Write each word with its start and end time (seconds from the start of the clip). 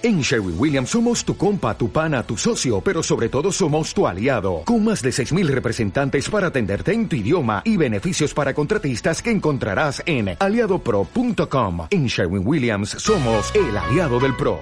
En 0.00 0.20
Sherwin 0.20 0.54
Williams 0.56 0.90
somos 0.90 1.24
tu 1.24 1.36
compa, 1.36 1.76
tu 1.76 1.90
pana, 1.90 2.22
tu 2.22 2.36
socio, 2.36 2.80
pero 2.80 3.02
sobre 3.02 3.28
todo 3.28 3.50
somos 3.50 3.92
tu 3.92 4.06
aliado, 4.06 4.62
con 4.64 4.84
más 4.84 5.02
de 5.02 5.10
6.000 5.10 5.48
representantes 5.48 6.30
para 6.30 6.46
atenderte 6.48 6.92
en 6.92 7.08
tu 7.08 7.16
idioma 7.16 7.62
y 7.64 7.76
beneficios 7.76 8.32
para 8.32 8.54
contratistas 8.54 9.20
que 9.20 9.32
encontrarás 9.32 10.00
en 10.06 10.36
aliadopro.com. 10.38 11.88
En 11.90 12.06
Sherwin 12.06 12.46
Williams 12.46 12.90
somos 12.90 13.52
el 13.56 13.76
aliado 13.76 14.20
del 14.20 14.36
PRO. 14.36 14.60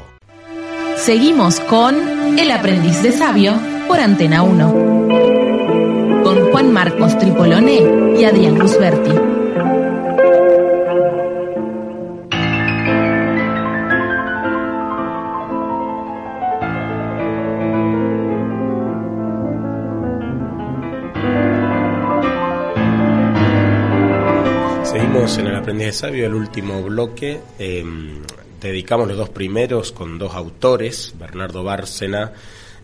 Seguimos 0.97 1.61
con 1.61 2.39
El 2.39 2.51
aprendiz 2.51 3.03
de 3.03 3.13
sabio 3.13 3.61
por 3.87 4.01
Antena 4.01 4.43
1, 4.43 6.23
con 6.23 6.51
Juan 6.51 6.73
Marcos 6.73 7.19
Tripolone 7.19 8.17
y 8.19 8.25
Adrián 8.25 8.59
Gusberti. 8.59 9.46
En 25.81 25.83
el 25.83 26.25
el 26.25 26.35
último 26.35 26.83
bloque. 26.83 27.39
Em, 27.59 28.23
dedicamos 28.61 29.09
los 29.09 29.17
dos 29.17 29.29
primeros 29.29 29.93
con 29.93 30.19
dos 30.19 30.35
autores, 30.35 31.15
Bernardo 31.19 31.63
Bárcena 31.65 32.33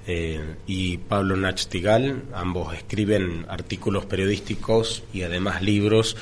eh, 0.06 0.56
y 0.66 0.98
Pablo 0.98 1.36
Nachtigal. 1.36 2.24
Ambos 2.34 2.74
escriben 2.74 3.46
artículos 3.48 4.04
periodísticos 4.04 5.04
y 5.12 5.22
además 5.22 5.62
libros 5.62 6.16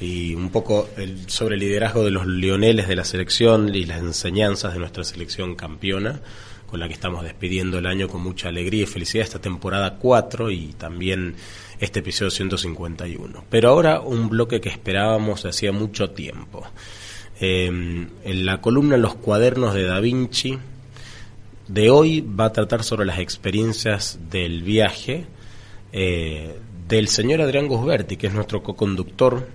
y 0.00 0.34
un 0.34 0.50
poco 0.50 0.88
sobre 1.26 1.56
el 1.56 1.60
liderazgo 1.60 2.04
de 2.04 2.10
los 2.10 2.26
leoneles 2.26 2.88
de 2.88 2.96
la 2.96 3.04
selección 3.04 3.74
y 3.74 3.84
las 3.84 3.98
enseñanzas 3.98 4.72
de 4.72 4.78
nuestra 4.78 5.04
selección 5.04 5.54
campeona 5.54 6.20
con 6.66 6.80
la 6.80 6.88
que 6.88 6.94
estamos 6.94 7.22
despidiendo 7.22 7.78
el 7.78 7.86
año 7.86 8.08
con 8.08 8.22
mucha 8.22 8.48
alegría 8.48 8.82
y 8.82 8.86
felicidad 8.86 9.24
esta 9.24 9.40
temporada 9.40 9.96
4 9.98 10.50
y 10.50 10.74
también 10.78 11.36
este 11.80 12.00
episodio 12.00 12.30
151. 12.30 13.44
Pero 13.48 13.68
ahora 13.70 14.00
un 14.00 14.28
bloque 14.28 14.60
que 14.60 14.68
esperábamos 14.68 15.44
hacía 15.44 15.72
mucho 15.72 16.10
tiempo. 16.10 16.66
Em, 17.38 18.08
en 18.24 18.46
la 18.46 18.60
columna 18.60 18.96
Los 18.96 19.14
cuadernos 19.14 19.74
de 19.74 19.84
Da 19.84 20.00
Vinci 20.00 20.58
de 21.68 21.90
hoy 21.90 22.20
va 22.22 22.46
a 22.46 22.52
tratar 22.52 22.82
sobre 22.84 23.04
las 23.04 23.18
experiencias 23.18 24.18
del 24.30 24.62
viaje 24.62 25.26
eh, 25.92 26.58
del 26.88 27.08
señor 27.08 27.40
Adrián 27.40 27.66
Gusberti, 27.66 28.16
que 28.16 28.28
es 28.28 28.34
nuestro 28.34 28.62
co-conductor, 28.62 29.48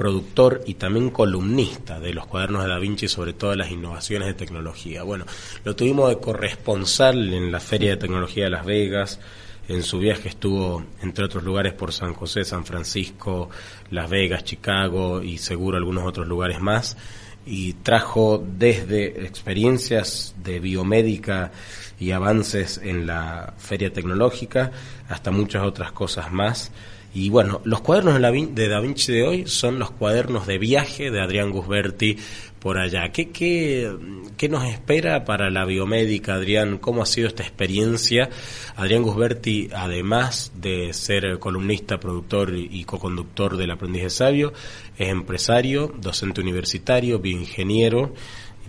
productor 0.00 0.62
y 0.64 0.74
también 0.76 1.10
columnista 1.10 2.00
de 2.00 2.14
los 2.14 2.24
cuadernos 2.24 2.62
de 2.62 2.70
Da 2.70 2.78
Vinci 2.78 3.06
sobre 3.06 3.34
todas 3.34 3.54
las 3.54 3.70
innovaciones 3.70 4.28
de 4.28 4.32
tecnología. 4.32 5.02
Bueno, 5.02 5.26
lo 5.62 5.76
tuvimos 5.76 6.08
de 6.08 6.18
corresponsal 6.18 7.34
en 7.34 7.52
la 7.52 7.60
Feria 7.60 7.90
de 7.90 7.96
Tecnología 7.98 8.44
de 8.44 8.50
Las 8.50 8.64
Vegas, 8.64 9.20
en 9.68 9.82
su 9.82 9.98
viaje 9.98 10.30
estuvo, 10.30 10.82
entre 11.02 11.26
otros 11.26 11.44
lugares, 11.44 11.74
por 11.74 11.92
San 11.92 12.14
José, 12.14 12.44
San 12.44 12.64
Francisco, 12.64 13.50
Las 13.90 14.08
Vegas, 14.08 14.42
Chicago 14.42 15.22
y 15.22 15.36
seguro 15.36 15.76
algunos 15.76 16.04
otros 16.04 16.26
lugares 16.26 16.62
más. 16.62 16.96
Y 17.44 17.74
trajo 17.74 18.42
desde 18.42 19.26
experiencias 19.26 20.34
de 20.42 20.60
biomédica 20.60 21.52
y 21.98 22.12
avances 22.12 22.80
en 22.82 23.06
la 23.06 23.52
feria 23.58 23.92
tecnológica 23.92 24.72
hasta 25.10 25.30
muchas 25.30 25.62
otras 25.62 25.92
cosas 25.92 26.32
más. 26.32 26.72
Y 27.12 27.28
bueno, 27.28 27.60
los 27.64 27.80
cuadernos 27.80 28.20
de 28.54 28.68
Da 28.68 28.80
Vinci 28.80 29.12
de 29.12 29.22
hoy 29.24 29.46
son 29.46 29.78
los 29.78 29.90
cuadernos 29.90 30.46
de 30.46 30.58
viaje 30.58 31.10
de 31.10 31.20
Adrián 31.20 31.50
Gusberti 31.50 32.16
por 32.60 32.78
allá. 32.78 33.10
¿Qué, 33.10 33.30
qué, 33.30 33.90
qué 34.36 34.48
nos 34.48 34.64
espera 34.64 35.24
para 35.24 35.50
la 35.50 35.64
biomédica, 35.64 36.34
Adrián? 36.34 36.78
¿Cómo 36.78 37.02
ha 37.02 37.06
sido 37.06 37.26
esta 37.26 37.42
experiencia? 37.42 38.30
Adrián 38.76 39.02
Gusberti, 39.02 39.70
además 39.74 40.52
de 40.54 40.92
ser 40.92 41.38
columnista, 41.40 41.98
productor 41.98 42.54
y 42.54 42.84
co-conductor 42.84 43.56
del 43.56 43.72
Aprendiz 43.72 44.04
de 44.04 44.10
Sabio, 44.10 44.52
es 44.96 45.08
empresario, 45.08 45.92
docente 46.00 46.40
universitario, 46.40 47.18
bioingeniero 47.18 48.12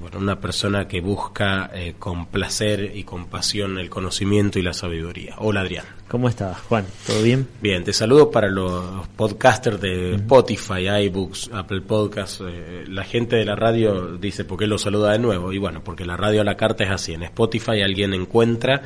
bueno, 0.01 0.17
una 0.17 0.39
persona 0.39 0.87
que 0.87 0.99
busca 0.99 1.69
eh, 1.73 1.93
con 1.97 2.25
placer 2.25 2.91
y 2.95 3.03
con 3.03 3.27
pasión 3.27 3.77
el 3.77 3.89
conocimiento 3.89 4.57
y 4.57 4.63
la 4.63 4.73
sabiduría. 4.73 5.35
Hola 5.37 5.61
Adrián. 5.61 5.85
¿Cómo 6.07 6.27
estás, 6.27 6.59
Juan? 6.61 6.85
¿Todo 7.05 7.21
bien? 7.21 7.47
Bien, 7.61 7.83
te 7.83 7.93
saludo 7.93 8.31
para 8.31 8.49
los 8.49 9.07
podcasters 9.09 9.79
de 9.79 10.15
Spotify, 10.15 10.89
iBooks, 11.05 11.51
Apple 11.53 11.81
Podcasts. 11.81 12.43
Eh, 12.45 12.83
la 12.87 13.03
gente 13.03 13.35
de 13.35 13.45
la 13.45 13.55
radio 13.55 14.17
dice, 14.17 14.43
¿por 14.43 14.57
qué 14.57 14.65
lo 14.65 14.77
saluda 14.77 15.11
de 15.11 15.19
nuevo? 15.19 15.53
Y 15.53 15.59
bueno, 15.59 15.83
porque 15.83 16.03
la 16.03 16.17
radio 16.17 16.41
a 16.41 16.43
la 16.43 16.57
carta 16.57 16.83
es 16.83 16.89
así. 16.89 17.13
En 17.13 17.23
Spotify 17.23 17.81
alguien 17.81 18.13
encuentra 18.13 18.81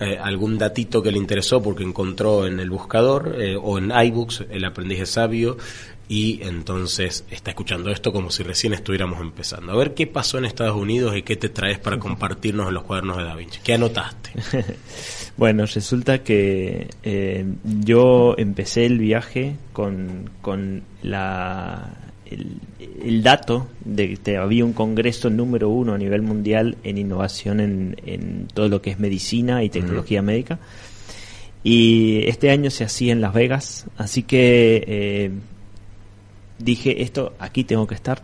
eh, 0.00 0.18
algún 0.20 0.58
datito 0.58 1.00
que 1.02 1.12
le 1.12 1.18
interesó 1.18 1.62
porque 1.62 1.84
encontró 1.84 2.46
en 2.46 2.58
el 2.58 2.68
buscador 2.68 3.36
o 3.62 3.78
en 3.78 3.92
iBooks 3.92 4.44
el 4.50 4.64
aprendiz 4.64 5.08
sabio 5.08 5.56
y 6.08 6.40
entonces 6.42 7.24
está 7.30 7.50
escuchando 7.50 7.90
esto 7.90 8.12
como 8.12 8.30
si 8.30 8.42
recién 8.42 8.72
estuviéramos 8.72 9.20
empezando. 9.20 9.72
A 9.72 9.76
ver 9.76 9.92
qué 9.92 10.06
pasó 10.06 10.38
en 10.38 10.46
Estados 10.46 10.74
Unidos 10.74 11.14
y 11.14 11.22
qué 11.22 11.36
te 11.36 11.50
traes 11.50 11.78
para 11.78 11.98
compartirnos 11.98 12.68
en 12.68 12.74
los 12.74 12.84
cuadernos 12.84 13.18
de 13.18 13.24
Da 13.24 13.36
Vinci. 13.36 13.60
¿Qué 13.62 13.74
anotaste? 13.74 14.30
bueno, 15.36 15.66
resulta 15.66 16.22
que 16.22 16.88
eh, 17.02 17.44
yo 17.62 18.34
empecé 18.38 18.86
el 18.86 18.98
viaje 18.98 19.56
con, 19.74 20.30
con 20.40 20.82
la, 21.02 21.90
el, 22.24 23.22
dato 23.22 23.68
de 23.84 24.16
que 24.16 24.36
había 24.38 24.64
un 24.64 24.72
congreso 24.72 25.28
número 25.28 25.68
uno 25.68 25.92
a 25.92 25.98
nivel 25.98 26.22
mundial 26.22 26.78
en 26.84 26.96
innovación 26.96 27.60
en, 27.60 28.00
en 28.06 28.48
todo 28.54 28.70
lo 28.70 28.80
que 28.80 28.90
es 28.90 28.98
medicina 28.98 29.62
y 29.62 29.68
tecnología 29.68 30.22
médica. 30.22 30.58
Y 31.62 32.22
este 32.26 32.50
año 32.50 32.70
se 32.70 32.84
hacía 32.84 33.12
en 33.12 33.20
Las 33.20 33.34
Vegas, 33.34 33.84
así 33.98 34.22
que... 34.22 34.84
Eh, 34.86 35.30
dije, 36.58 37.02
esto 37.02 37.34
aquí 37.38 37.64
tengo 37.64 37.86
que 37.86 37.94
estar. 37.94 38.22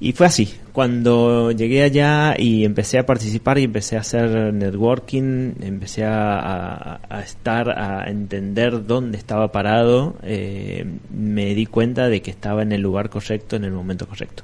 Y 0.00 0.12
fue 0.12 0.26
así, 0.26 0.52
cuando 0.72 1.52
llegué 1.52 1.82
allá 1.82 2.34
y 2.36 2.64
empecé 2.64 2.98
a 2.98 3.06
participar 3.06 3.58
y 3.58 3.64
empecé 3.64 3.96
a 3.96 4.00
hacer 4.00 4.52
networking, 4.52 5.54
empecé 5.62 6.04
a, 6.04 7.00
estar, 7.24 7.70
a 7.70 8.10
entender 8.10 8.84
dónde 8.86 9.16
estaba 9.16 9.50
parado, 9.52 10.16
eh, 10.22 10.84
me 11.10 11.54
di 11.54 11.66
cuenta 11.66 12.08
de 12.08 12.20
que 12.20 12.30
estaba 12.30 12.62
en 12.62 12.72
el 12.72 12.82
lugar 12.82 13.08
correcto, 13.08 13.56
en 13.56 13.64
el 13.64 13.72
momento 13.72 14.06
correcto. 14.06 14.42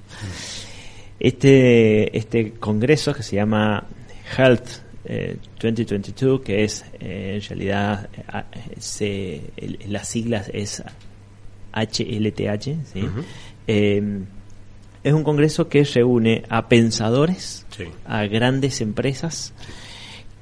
Este, 1.18 2.16
este 2.16 2.52
congreso 2.52 3.12
que 3.12 3.22
se 3.22 3.36
llama 3.36 3.84
Health 4.38 4.68
2022, 5.60 6.40
eh, 6.40 6.42
que 6.44 6.64
es 6.64 6.84
eh, 7.00 7.34
en 7.34 7.42
realidad 7.42 8.08
se, 8.78 9.42
las 9.88 10.08
siglas 10.08 10.50
es 10.54 10.82
HLTH, 11.72 12.76
em, 13.66 14.26
es 15.02 15.12
un 15.12 15.24
congreso 15.24 15.68
que 15.68 15.84
reúne 15.84 16.42
a 16.48 16.68
pensadores, 16.68 17.66
a 18.04 18.24
grandes 18.26 18.80
empresas 18.80 19.52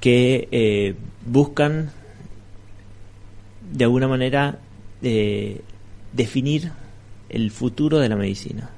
que 0.00 0.48
eh, 0.50 0.94
buscan 1.26 1.90
de 3.72 3.84
alguna 3.84 4.08
manera 4.08 4.58
eh, 5.02 5.60
definir 6.12 6.72
el 7.28 7.50
futuro 7.50 7.98
de 7.98 8.08
la 8.08 8.16
medicina. 8.16 8.70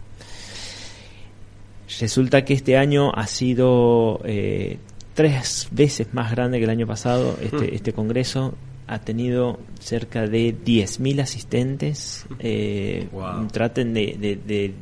Resulta 2.00 2.44
que 2.44 2.54
este 2.54 2.76
año 2.76 3.12
ha 3.14 3.26
sido 3.26 4.20
eh, 4.24 4.78
tres 5.14 5.68
veces 5.70 6.12
más 6.12 6.30
grande 6.30 6.58
que 6.58 6.64
el 6.64 6.70
año 6.70 6.86
pasado 6.86 7.36
este, 7.42 7.56
hmm. 7.56 7.74
este 7.74 7.92
congreso 7.92 8.54
ha 8.90 8.98
tenido 8.98 9.60
cerca 9.78 10.26
de 10.26 10.52
10.000 10.52 11.22
asistentes. 11.22 12.26
Eh, 12.40 13.08
traten 13.52 13.94
de, 13.94 14.74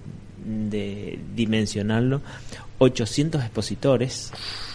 dimensionarlo. 1.36 2.22
800 2.78 3.42
expositores. 3.42 4.32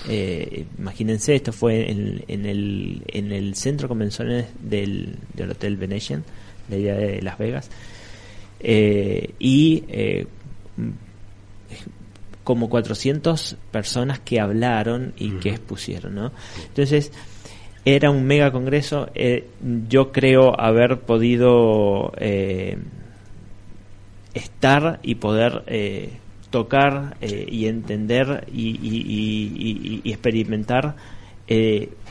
Eh, 0.08 0.66
imagínense, 0.78 1.34
esto 1.34 1.52
fue 1.52 1.90
en, 1.90 2.46
el, 2.46 3.02
en 3.08 3.32
el 3.32 3.56
centro 3.56 3.88
convenciones 3.88 4.46
del, 4.62 5.16
del 5.34 5.50
Hotel 5.50 5.78
Venetian, 5.78 6.24
de 6.68 6.76
allá 6.76 6.94
de 6.94 7.22
Las 7.24 7.40
Vegas. 7.40 7.72
Eh, 8.60 9.34
y 9.40 9.84
como 12.44 12.70
400 12.70 13.56
personas 13.72 14.20
que 14.20 14.40
hablaron 14.40 15.14
y 15.18 15.32
que 15.40 15.50
expusieron, 15.50 16.14
¿no? 16.14 16.32
Entonces, 16.68 17.12
era 17.86 18.12
un 18.12 18.24
mega 18.24 18.52
congreso. 18.52 19.10
Eh, 19.16 19.48
yo 19.88 20.12
creo 20.12 20.60
haber 20.60 21.00
podido 21.00 22.14
eh, 22.18 22.78
estar 24.34 25.00
y 25.04 25.16
poder 25.16 25.64
eh, 25.68 26.10
tocar 26.50 27.18
y 27.22 27.66
entender 27.66 28.48
y, 28.54 30.02
experimentar 30.06 30.96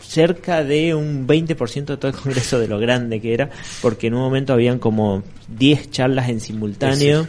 cerca 0.01 0.63
de 0.63 0.95
un 0.95 1.27
20% 1.27 1.85
de 1.85 1.97
todo 1.97 2.09
el 2.09 2.17
congreso 2.17 2.59
de 2.59 2.69
lo 2.69 2.79
grande 2.79 3.21
que 3.21 3.33
era, 3.33 3.51
porque 3.81 4.09
en 4.09 4.15
un 4.15 4.21
momento 4.21 4.53
habían 4.53 4.79
como 4.79 5.23
10 5.49 5.91
charlas 5.91 6.29
en 6.29 6.41
simultáneo. 6.41 7.27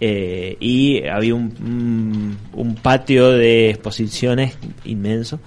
eh, 0.00 0.56
y 0.60 1.04
había 1.06 1.34
un, 1.34 2.38
un, 2.52 2.74
patio 2.76 3.30
de 3.30 3.70
exposiciones 3.70 4.56
inmenso 4.84 5.40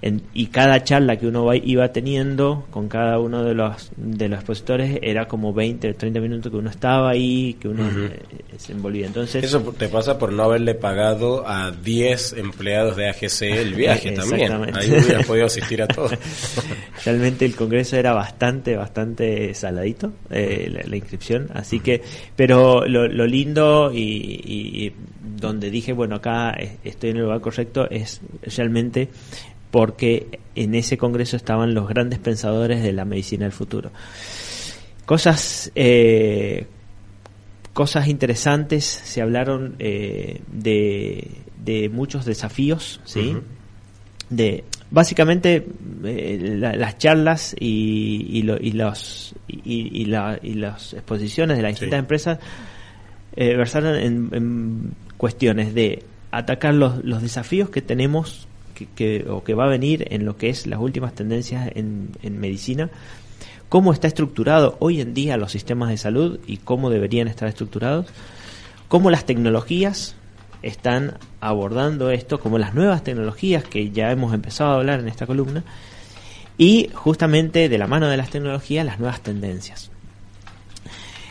y 0.00 0.46
cada 0.46 0.84
charla 0.84 1.16
que 1.16 1.26
uno 1.26 1.52
iba 1.54 1.92
teniendo 1.92 2.66
con 2.70 2.88
cada 2.88 3.18
uno 3.18 3.42
de 3.42 3.54
los 3.54 3.90
de 3.96 4.28
los 4.28 4.38
expositores 4.38 5.00
era 5.02 5.26
como 5.26 5.52
20 5.52 5.92
30 5.94 6.20
minutos 6.20 6.52
que 6.52 6.58
uno 6.58 6.70
estaba 6.70 7.10
ahí 7.10 7.54
que 7.54 7.66
uno 7.66 7.82
eh, 7.88 8.20
se 8.56 8.72
envolvía. 8.72 9.06
Entonces 9.06 9.42
eso 9.42 9.60
te 9.76 9.88
pasa 9.88 10.16
por 10.16 10.32
no 10.32 10.44
haberle 10.44 10.76
pagado 10.76 11.46
a 11.48 11.72
10 11.72 12.34
empleados 12.34 12.96
de 12.96 13.08
AGC 13.08 13.42
el 13.42 13.74
viaje 13.74 14.12
también. 14.12 14.52
ahí 14.76 14.88
hubieras 14.88 15.26
podido 15.26 15.46
asistir 15.46 15.82
a 15.82 15.88
todo 15.88 16.10
realmente 17.04 17.44
el 17.44 17.56
congreso 17.56 17.96
era 17.96 18.12
bastante 18.12 18.76
bastante 18.76 19.52
saladito 19.54 20.12
eh, 20.30 20.84
la, 20.86 20.96
inscripción 20.96 21.48
así 21.54 21.80
que 21.80 22.02
pero 22.36 22.86
lo, 22.86 23.08
lo 23.08 23.26
lindo 23.26 23.90
y, 23.92 23.98
y 24.00 24.92
donde 25.40 25.70
dije 25.70 25.92
bueno 25.92 26.16
acá 26.16 26.56
estoy 26.84 27.10
en 27.10 27.16
el 27.16 27.22
lugar 27.22 27.40
correcto 27.40 27.88
es 27.90 28.20
realmente 28.56 29.08
porque 29.70 30.40
en 30.54 30.74
ese 30.74 30.96
congreso 30.96 31.36
estaban 31.36 31.74
los 31.74 31.88
grandes 31.88 32.18
pensadores 32.18 32.82
de 32.82 32.92
la 32.92 33.04
medicina 33.04 33.44
del 33.44 33.52
futuro. 33.52 33.90
Cosas, 35.04 35.70
eh, 35.74 36.66
cosas 37.72 38.08
interesantes, 38.08 38.84
se 38.84 39.22
hablaron 39.22 39.76
eh, 39.78 40.40
de, 40.52 41.30
de, 41.64 41.88
muchos 41.88 42.24
desafíos, 42.24 43.00
¿sí? 43.04 43.36
De, 44.30 44.64
básicamente 44.90 45.66
eh, 46.04 46.56
las 46.58 46.98
charlas 46.98 47.54
y, 47.58 48.26
y, 48.30 48.42
los 48.42 48.60
y, 49.46 50.04
la, 50.06 50.38
y, 50.42 50.54
las 50.54 50.92
exposiciones 50.92 51.56
de 51.56 51.62
las 51.62 51.72
distintas 51.72 52.00
empresas 52.00 52.38
versaron 53.34 53.94
en, 53.96 54.28
en, 54.32 54.94
cuestiones 55.16 55.74
de 55.74 56.04
atacar 56.30 56.74
los, 56.74 57.04
los 57.04 57.22
desafíos 57.22 57.70
que 57.70 57.80
tenemos 57.80 58.48
que, 58.86 59.26
o 59.28 59.44
que 59.44 59.54
va 59.54 59.64
a 59.64 59.68
venir 59.68 60.06
en 60.10 60.24
lo 60.24 60.36
que 60.36 60.48
es 60.48 60.66
las 60.66 60.80
últimas 60.80 61.14
tendencias 61.14 61.70
en, 61.74 62.10
en 62.22 62.38
medicina, 62.38 62.90
cómo 63.68 63.92
está 63.92 64.06
estructurado 64.06 64.76
hoy 64.80 65.00
en 65.00 65.14
día 65.14 65.36
los 65.36 65.52
sistemas 65.52 65.90
de 65.90 65.96
salud 65.96 66.40
y 66.46 66.58
cómo 66.58 66.90
deberían 66.90 67.28
estar 67.28 67.48
estructurados, 67.48 68.06
cómo 68.88 69.10
las 69.10 69.24
tecnologías 69.24 70.14
están 70.62 71.18
abordando 71.40 72.10
esto, 72.10 72.40
como 72.40 72.58
las 72.58 72.74
nuevas 72.74 73.04
tecnologías 73.04 73.64
que 73.64 73.90
ya 73.90 74.10
hemos 74.10 74.34
empezado 74.34 74.70
a 74.70 74.76
hablar 74.76 75.00
en 75.00 75.08
esta 75.08 75.26
columna, 75.26 75.64
y 76.56 76.90
justamente 76.92 77.68
de 77.68 77.78
la 77.78 77.86
mano 77.86 78.08
de 78.08 78.16
las 78.16 78.30
tecnologías 78.30 78.84
las 78.84 78.98
nuevas 78.98 79.20
tendencias. 79.20 79.90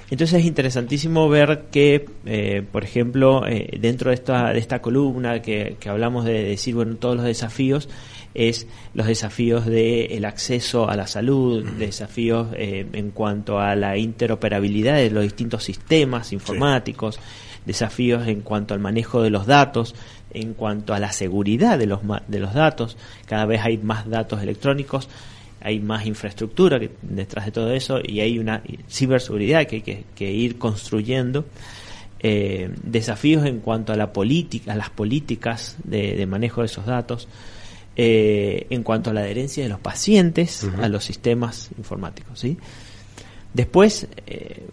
Entonces 0.09 0.39
es 0.39 0.45
interesantísimo 0.45 1.27
ver 1.27 1.65
que, 1.69 2.05
eh, 2.25 2.63
por 2.71 2.85
ejemplo, 2.85 3.45
eh, 3.45 3.77
dentro 3.79 4.09
de 4.09 4.15
esta, 4.15 4.53
de 4.53 4.59
esta 4.59 4.81
columna 4.81 5.41
que, 5.41 5.75
hablamos 5.85 6.23
de 6.23 6.43
decir, 6.43 6.75
bueno, 6.75 6.95
todos 6.95 7.17
los 7.17 7.25
desafíos, 7.25 7.89
es 8.33 8.67
los 8.93 9.07
desafíos 9.07 9.65
del 9.65 10.11
el 10.11 10.25
acceso 10.25 10.89
a 10.89 10.95
la 10.95 11.07
salud, 11.07 11.65
desafíos 11.77 12.47
eh, 12.53 12.85
en 12.93 13.11
cuanto 13.11 13.59
a 13.59 13.75
la 13.75 13.97
interoperabilidad 13.97 14.95
de 14.95 15.09
los 15.09 15.23
distintos 15.23 15.63
sistemas 15.63 16.31
informáticos, 16.31 17.19
desafíos 17.65 18.27
en 18.27 18.41
cuanto 18.41 18.73
al 18.73 18.79
manejo 18.79 19.23
de 19.23 19.31
los 19.31 19.45
datos, 19.45 19.95
en 20.31 20.53
cuanto 20.53 20.93
a 20.93 20.99
la 20.99 21.11
seguridad 21.11 21.77
de 21.79 21.87
los, 21.87 21.99
de 22.27 22.39
los 22.39 22.53
datos, 22.53 22.95
cada 23.25 23.45
vez 23.45 23.61
hay 23.63 23.77
más 23.77 24.09
datos 24.09 24.41
electrónicos, 24.41 25.09
hay 25.61 25.79
más 25.79 26.05
infraestructura 26.05 26.79
que, 26.79 26.91
detrás 27.01 27.45
de 27.45 27.51
todo 27.51 27.71
eso 27.71 27.99
y 28.03 28.19
hay 28.19 28.39
una 28.39 28.61
ciberseguridad 28.89 29.65
que 29.65 29.77
hay 29.77 30.03
que, 30.15 30.31
ir 30.31 30.57
construyendo. 30.57 31.45
Eh, 32.19 32.71
desafíos 32.83 33.45
en 33.45 33.59
cuanto 33.59 33.93
a 33.93 33.95
la 33.95 34.11
política, 34.11 34.73
a 34.73 34.75
las 34.75 34.89
políticas 34.89 35.77
de, 35.83 36.25
manejo 36.25 36.61
de 36.61 36.65
esos 36.65 36.85
datos, 36.85 37.27
eh, 37.95 38.65
en 38.69 38.83
cuanto 38.83 39.11
a 39.11 39.13
la 39.13 39.21
adherencia 39.21 39.63
de 39.63 39.69
los 39.69 39.79
pacientes 39.79 40.67
a 40.81 40.87
los 40.89 41.03
sistemas 41.03 41.69
informáticos. 41.77 42.39
¿sí? 42.39 42.57
Después, 43.53 44.07
eh, 44.25 44.65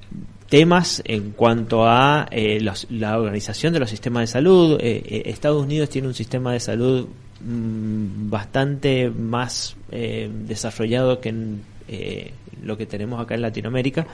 temas 0.49 1.03
en 1.07 1.33
cuanto 1.33 1.87
a 1.87 2.29
la 2.31 3.19
organización 3.19 3.73
de 3.73 3.81
los 3.81 3.91
sistemas 3.91 4.23
de 4.23 4.27
salud. 4.29 4.79
Estados 4.81 5.63
Unidos 5.63 5.89
tiene 5.89 6.09
un 6.09 6.15
sistema 6.15 6.53
de 6.53 6.61
salud 6.61 7.09
Mm, 7.41 8.31
bastante 8.31 9.11
más 9.11 9.77
eh, 9.91 10.31
desarrollado 10.47 11.21
que 11.21 11.31
en, 11.31 11.63
eh, 11.89 12.33
lo 12.63 12.79
que 12.79 12.87
tenemos 12.87 13.21
acá 13.21 13.35
en 13.35 13.43
Latinoamérica, 13.43 14.07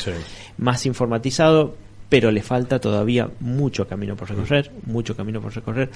más 0.56 0.86
informatizado, 0.86 1.76
pero 2.08 2.30
le 2.32 2.42
falta 2.42 2.80
todavía 2.80 3.30
mucho 3.40 3.86
camino 3.86 4.16
por 4.16 4.30
recorrer, 4.30 4.72
mucho 4.86 5.14
camino 5.14 5.40
por 5.40 5.54
recorrer 5.54 5.90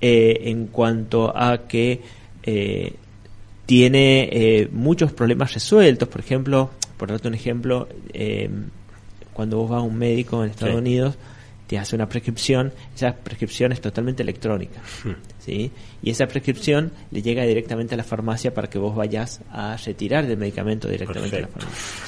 eh, 0.00 0.40
en 0.44 0.66
cuanto 0.66 1.36
a 1.36 1.68
que 1.68 2.00
tiene 3.66 4.68
muchos 4.72 5.12
problemas 5.12 5.54
resueltos, 5.54 6.08
por 6.08 6.20
ejemplo, 6.20 6.70
por 6.96 7.10
darte 7.10 7.28
un 7.28 7.34
ejemplo, 7.34 7.86
cuando 9.32 9.58
vos 9.58 9.70
vas 9.70 9.78
a 9.78 9.82
un 9.82 9.96
médico 9.96 10.42
en 10.42 10.50
Estados 10.50 10.74
Unidos, 10.74 11.16
te 11.72 11.78
hace 11.78 11.96
una 11.96 12.06
prescripción, 12.06 12.70
esa 12.94 13.14
prescripción 13.14 13.72
es 13.72 13.80
totalmente 13.80 14.22
electrónica. 14.22 14.82
¿sí? 15.38 15.70
Y 16.02 16.10
esa 16.10 16.26
prescripción 16.26 16.92
le 17.10 17.22
llega 17.22 17.44
directamente 17.44 17.94
a 17.94 17.96
la 17.96 18.04
farmacia 18.04 18.52
para 18.52 18.68
que 18.68 18.78
vos 18.78 18.94
vayas 18.94 19.40
a 19.50 19.78
retirar 19.78 20.26
el 20.26 20.36
medicamento 20.36 20.86
directamente 20.86 21.38
a 21.38 21.40
la 21.40 21.46
farmacia. 21.46 22.04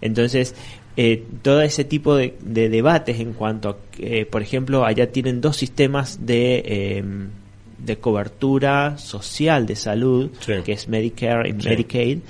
Entonces, 0.00 0.54
eh, 0.96 1.24
todo 1.42 1.62
ese 1.62 1.82
tipo 1.82 2.14
de, 2.14 2.36
debates 2.38 3.18
en 3.18 3.32
cuanto 3.32 3.70
a, 3.70 3.76
eh, 3.98 4.24
por 4.24 4.40
ejemplo, 4.40 4.84
allá 4.84 5.10
tienen 5.10 5.40
dos 5.40 5.56
sistemas 5.56 6.24
de, 6.24 6.98
em, 6.98 7.30
de 7.76 7.96
cobertura 7.96 8.98
social 8.98 9.66
de 9.66 9.74
salud, 9.74 10.30
que 10.64 10.70
es 10.70 10.86
Medicare 10.86 11.48
y 11.48 11.54
Medicaid, 11.54 12.20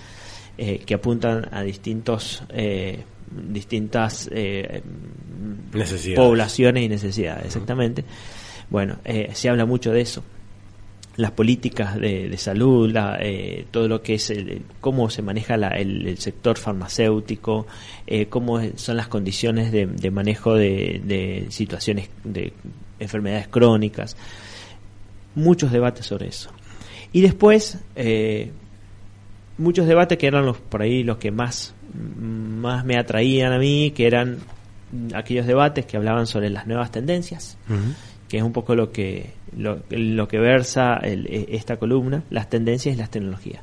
eh, 0.57 0.81
que 0.87 0.95
apuntan 0.95 1.51
a 1.53 1.63
distintos 1.63 2.45
distintas 3.31 4.31
poblaciones 6.15 6.85
y 6.85 6.89
necesidades, 6.89 7.47
exactamente. 7.47 8.05
Bueno, 8.71 8.99
se 9.33 9.49
habla 9.49 9.65
mucho 9.65 9.93
de 9.93 10.01
eso 10.01 10.23
las 11.19 11.33
políticas 11.33 11.97
de, 11.99 12.37
salud, 12.37 12.95
eh, 13.21 13.67
todo 13.73 13.89
lo 13.89 14.01
que 14.01 14.15
es 14.15 14.31
el, 14.31 14.63
cómo 14.81 15.11
se 15.11 15.21
maneja 15.21 15.57
el, 15.57 16.17
sector 16.17 16.57
farmacéutico, 16.57 17.67
eh, 18.07 18.27
cómo 18.27 18.61
son 18.77 18.97
las 18.97 19.09
condiciones 19.09 19.73
de, 19.73 20.11
manejo 20.13 20.55
de, 20.55 21.47
situaciones 21.51 22.09
de 22.23 22.53
enfermedades 23.01 23.49
crónicas, 23.49 24.17
muchos 25.35 25.73
debates 25.73 26.07
sobre 26.07 26.29
eso. 26.29 26.51
Y 27.13 27.21
después, 27.21 27.81
eh, 27.97 28.53
muchos 29.59 29.89
debates 29.89 30.19
que 30.19 30.29
eran 30.29 30.47
los 30.47 30.59
por 30.59 30.83
ahí 30.83 31.03
los 31.03 31.19
que 31.19 31.33
más, 31.33 31.75
más 31.95 32.85
me 32.85 32.99
atraían 32.99 33.53
a 33.53 33.59
mí, 33.59 33.93
que 33.93 34.07
eran 34.07 34.39
aquellos 35.15 35.47
debates 35.47 35.87
que 35.87 35.97
hablaban 35.97 36.27
sobre 36.27 36.51
las 36.51 36.67
nuevas 36.67 36.91
tendencias 36.91 37.59
que 38.29 38.37
es 38.37 38.43
un 38.43 38.53
poco 38.53 38.75
lo 38.75 38.93
que 38.93 39.31
lo, 39.57 39.81
lo 39.91 40.29
que 40.29 40.39
versa 40.39 41.01
e, 41.03 41.47
esta 41.51 41.79
columna, 41.79 42.23
las 42.31 42.49
tendencias 42.51 42.95
y 42.95 42.99
las 42.99 43.11
tecnologías. 43.11 43.63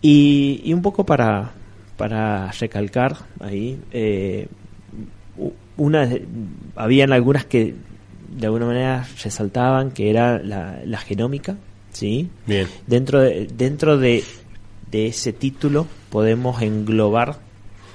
Y, 0.00 0.62
y, 0.64 0.72
un 0.72 0.82
poco 0.82 1.04
para, 1.04 1.52
para 1.96 2.50
recalcar 2.52 3.16
ahí, 3.40 3.78
eh, 3.92 4.48
una, 5.76 6.08
habían 6.74 7.12
algunas 7.12 7.44
que 7.44 7.74
de 8.30 8.46
alguna 8.46 8.66
manera 8.66 9.06
resaltaban 9.22 9.90
que 9.90 10.10
era 10.10 10.38
la, 10.38 10.80
la 10.84 10.98
genómica, 10.98 11.56
¿sí? 11.92 12.30
Bien. 12.46 12.66
Dentro 12.86 13.20
de, 13.20 13.46
dentro 13.46 13.98
de, 13.98 14.24
de 14.92 15.06
ese 15.06 15.32
título 15.32 15.88
podemos 16.10 16.62
englobar 16.62 17.38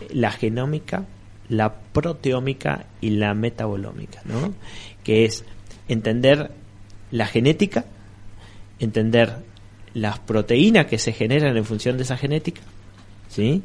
la 0.10 0.32
genómica, 0.32 1.06
la 1.48 1.76
proteómica 1.76 2.88
y 3.00 3.12
la 3.12 3.34
metabolómica, 3.34 4.22
¿no? 4.26 4.54
que 5.04 5.24
es 5.24 5.46
entender 5.88 6.52
la 7.12 7.28
genética, 7.28 7.86
entender 8.80 9.46
las 9.94 10.20
proteínas 10.20 10.88
que 10.88 10.98
se 10.98 11.14
generan 11.14 11.56
en 11.56 11.66
función 11.66 11.98
de 11.98 12.04
esa 12.04 12.18
genética, 12.18 12.62
¿sí? 13.30 13.62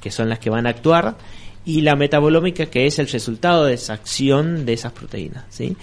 que 0.00 0.10
son 0.10 0.28
las 0.28 0.40
que 0.40 0.50
van 0.50 0.66
a 0.66 0.70
actuar, 0.70 1.16
y 1.64 1.82
la 1.82 1.94
metabolómica, 1.94 2.66
que 2.66 2.86
es 2.86 2.98
el 2.98 3.08
resultado 3.08 3.64
de 3.64 3.74
esa 3.74 3.92
acción 3.94 4.66
de 4.66 4.72
esas 4.72 4.92
proteínas. 4.92 5.44
¿sí? 5.48 5.76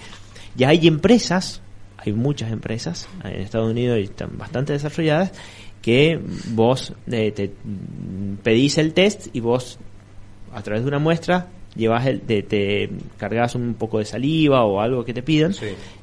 Ya 0.54 0.68
hay 0.68 0.86
empresas, 0.86 1.62
hay 1.96 2.12
muchas 2.12 2.52
empresas 2.52 3.08
en 3.24 3.40
Estados 3.40 3.70
Unidos 3.70 3.98
y 3.98 4.02
están 4.02 4.36
bastante 4.36 4.74
desarrolladas, 4.74 5.32
que 5.82 6.20
vos 6.50 6.92
eh, 7.10 7.32
te 7.32 7.50
pedís 8.42 8.78
el 8.78 8.92
test 8.92 9.28
y 9.32 9.40
vos 9.40 9.78
a 10.52 10.62
través 10.62 10.82
de 10.82 10.88
una 10.88 10.98
muestra 10.98 11.48
llevas 11.74 12.06
el, 12.06 12.20
te, 12.20 12.42
te, 12.42 12.90
cargas 13.16 13.54
un 13.54 13.74
poco 13.74 13.98
de 13.98 14.04
saliva 14.04 14.64
o 14.64 14.80
algo 14.80 15.04
que 15.04 15.14
te 15.14 15.22
pidan 15.22 15.54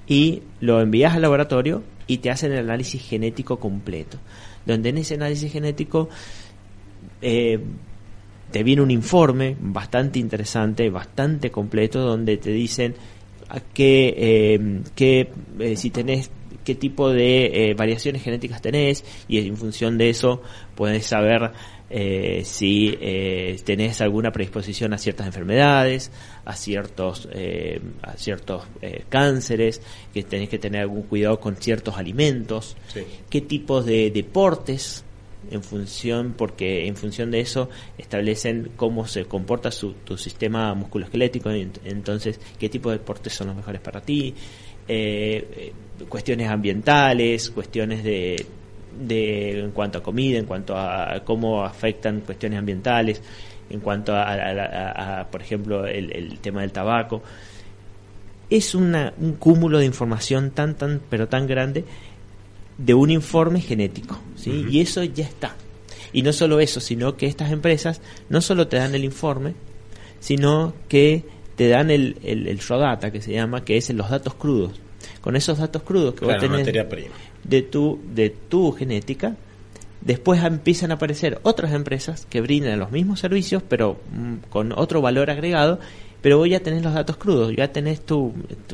y 0.07 0.41
lo 0.62 0.81
envías 0.81 1.15
al 1.15 1.22
laboratorio 1.22 1.84
y 2.07 2.17
te 2.17 2.29
hacen 2.29 2.53
el 2.53 2.60
análisis 2.60 3.01
genético 3.01 3.60
completo. 3.60 4.17
Donde 4.65 4.89
en 4.89 4.98
ese 4.98 5.15
análisis 5.15 5.51
genético 5.51 6.10
eh, 7.22 7.60
te 8.51 8.63
viene 8.63 8.81
un 8.81 8.91
informe 8.91 9.55
bastante 9.60 10.19
interesante, 10.19 10.89
bastante 10.89 11.51
completo, 11.51 12.00
donde 12.00 12.38
te 12.38 12.51
dicen 12.51 12.96
a 13.50 13.60
qué, 13.60 14.13
eh, 15.60 15.75
si 15.75 15.89
tenés 15.89 16.31
qué 16.63 16.75
tipo 16.75 17.09
de 17.09 17.73
variaciones 17.77 18.23
genéticas 18.23 18.61
tenés 18.61 19.03
y 19.27 19.39
en 19.39 19.57
función 19.57 19.97
de 19.97 20.09
eso 20.09 20.41
puedes 20.75 21.05
saber 21.05 21.51
eh, 21.89 22.41
si 22.43 22.97
eh, 22.99 23.57
tenés 23.63 24.01
alguna 24.01 24.31
predisposición 24.31 24.93
a 24.93 24.97
ciertas 24.97 25.27
enfermedades, 25.27 26.11
a 26.45 26.55
ciertos, 26.55 27.29
eh, 27.31 27.79
a 28.01 28.17
ciertos 28.17 28.63
eh, 28.81 29.05
cánceres, 29.09 29.81
que 30.13 30.23
tenés 30.23 30.49
que 30.49 30.59
tener 30.59 30.81
algún 30.81 31.03
cuidado 31.03 31.39
con 31.39 31.55
ciertos 31.55 31.97
alimentos, 31.97 32.75
qué 33.29 33.41
tipos 33.41 33.85
de 33.85 34.11
deportes 34.11 35.03
en 35.49 35.63
función 35.63 36.33
porque 36.37 36.87
en 36.87 36.97
función 36.97 37.31
de 37.31 37.39
eso 37.39 37.69
establecen 37.97 38.71
cómo 38.75 39.07
se 39.07 39.25
comporta 39.25 39.71
su, 39.71 39.93
tu 39.93 40.17
sistema 40.17 40.73
musculoesquelético 40.73 41.49
entonces 41.51 42.41
qué 42.59 42.67
tipo 42.67 42.89
de 42.89 42.97
deportes 42.97 43.33
son 43.33 43.47
los 43.47 43.55
mejores 43.55 43.79
para 43.79 44.01
ti 44.01 44.35
cuestiones 46.10 46.50
ambientales 46.50 47.50
cuestiones 47.50 48.03
de 48.03 48.46
de, 49.00 49.60
en 49.60 49.72
cuanto 49.72 50.00
a 50.00 50.03
comida, 50.03 50.39
en 50.39 50.46
cuanto 50.46 50.77
a 50.77 51.22
cómo 51.24 51.63
afectan 51.63 52.22
cuestiones 52.22 52.60
ambientales, 52.60 53.22
en 53.70 53.79
cuanto 53.79 54.13
a, 54.15 55.27
por 55.29 55.41
ejemplo, 55.41 55.86
el, 55.86 56.39
tema 56.39 56.62
del 56.62 56.72
tabaco. 56.72 57.22
Es 58.50 58.75
una, 58.75 59.13
un 59.17 59.34
cúmulo 59.34 59.79
de 59.79 59.86
información 59.86 60.51
tan, 60.51 60.75
tan, 60.75 61.01
pero 61.10 61.27
tan 61.27 61.48
grande 61.48 61.84
de 62.77 62.94
un 62.94 63.10
informe 63.10 63.60
genético, 63.60 64.17
¿sí? 64.36 64.65
Y 64.70 64.79
eso 64.79 65.03
ya 65.03 65.25
está. 65.25 65.56
Y 66.13 66.22
no 66.22 66.32
solo 66.32 66.60
eso, 66.62 66.79
sino 66.79 67.17
que 67.17 67.25
estas 67.25 67.51
empresas 67.51 68.01
no 68.29 68.39
solo 68.39 68.67
te 68.67 68.77
dan 68.77 68.96
el 68.96 69.03
informe, 69.03 69.53
sino 70.20 70.74
que 70.88 71.25
te 71.57 71.67
dan 71.67 71.91
el, 71.91 72.17
el, 72.23 72.47
el 72.47 72.59
raw 72.59 72.79
data, 72.79 73.11
que 73.11 73.21
se 73.21 73.33
llama, 73.33 73.65
que 73.65 73.75
es 73.75 73.89
los 73.89 74.09
datos 74.09 74.35
crudos. 74.35 74.79
Con 75.19 75.35
esos 75.35 75.57
datos 75.57 75.83
crudos 75.83 76.15
que 76.15 76.23
vos 76.23 76.37
tenés, 76.37 76.59
materia 76.59 76.87
prima 76.87 77.13
de 77.47 77.61
tu, 77.61 77.99
de 78.13 78.29
tu 78.29 78.71
genética, 78.73 79.35
después 80.01 80.43
empiezan 80.43 80.91
a 80.91 80.95
aparecer 80.95 81.39
otras 81.43 81.73
empresas 81.73 82.27
que 82.29 82.41
brindan 82.41 82.79
los 82.79 82.91
mismos 82.91 83.19
servicios, 83.19 83.63
pero 83.67 83.99
mm, 84.11 84.49
con 84.49 84.71
otro 84.73 85.01
valor 85.01 85.29
agregado, 85.29 85.79
pero 86.21 86.39
vos 86.39 86.49
ya 86.49 86.59
tenés 86.59 86.83
los 86.83 86.93
datos 86.93 87.17
crudos, 87.17 87.53
ya 87.55 87.71
tenés 87.71 88.01
tu... 88.01 88.33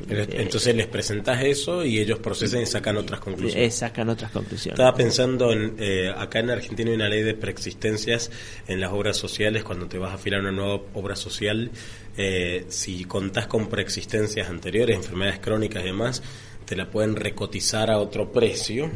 Eh, 0.10 0.28
entonces 0.32 0.76
les 0.76 0.88
presentas 0.88 1.44
eso 1.44 1.86
y 1.86 2.00
ellos 2.00 2.20
procesan 2.20 2.62
y 2.62 2.66
sacan 2.66 2.98
otras 2.98 3.20
conclusiones. 3.20 3.68
Eh, 3.68 3.78
sacan 3.78 4.10
otras 4.10 4.32
conclusiones. 4.32 4.80
Estaba 4.80 4.96
pensando 4.96 5.52
en, 5.52 5.76
eh, 5.78 6.10
acá 6.16 6.40
en 6.40 6.50
Argentina 6.50 6.90
hay 6.90 6.96
una 6.96 7.10
ley 7.10 7.22
de 7.22 7.34
preexistencias 7.34 8.32
en 8.68 8.80
las 8.80 8.92
obras 8.92 9.18
sociales, 9.18 9.64
cuando 9.64 9.88
te 9.88 9.98
vas 9.98 10.12
a 10.12 10.16
afilar 10.16 10.40
una 10.40 10.52
nueva 10.52 10.82
obra 10.94 11.16
social, 11.16 11.70
si 12.68 13.06
contás 13.06 13.48
con 13.48 13.68
preexistencias 13.68 14.50
anteriores, 14.50 14.96
enfermedades 14.96 15.40
crónicas 15.40 15.84
y 15.84 15.88
demás, 15.88 16.22
te 16.66 16.76
la 16.76 16.90
pueden 16.90 17.16
recotizar 17.16 17.90
a 17.90 18.00
otro 18.00 18.32
precio. 18.32 18.90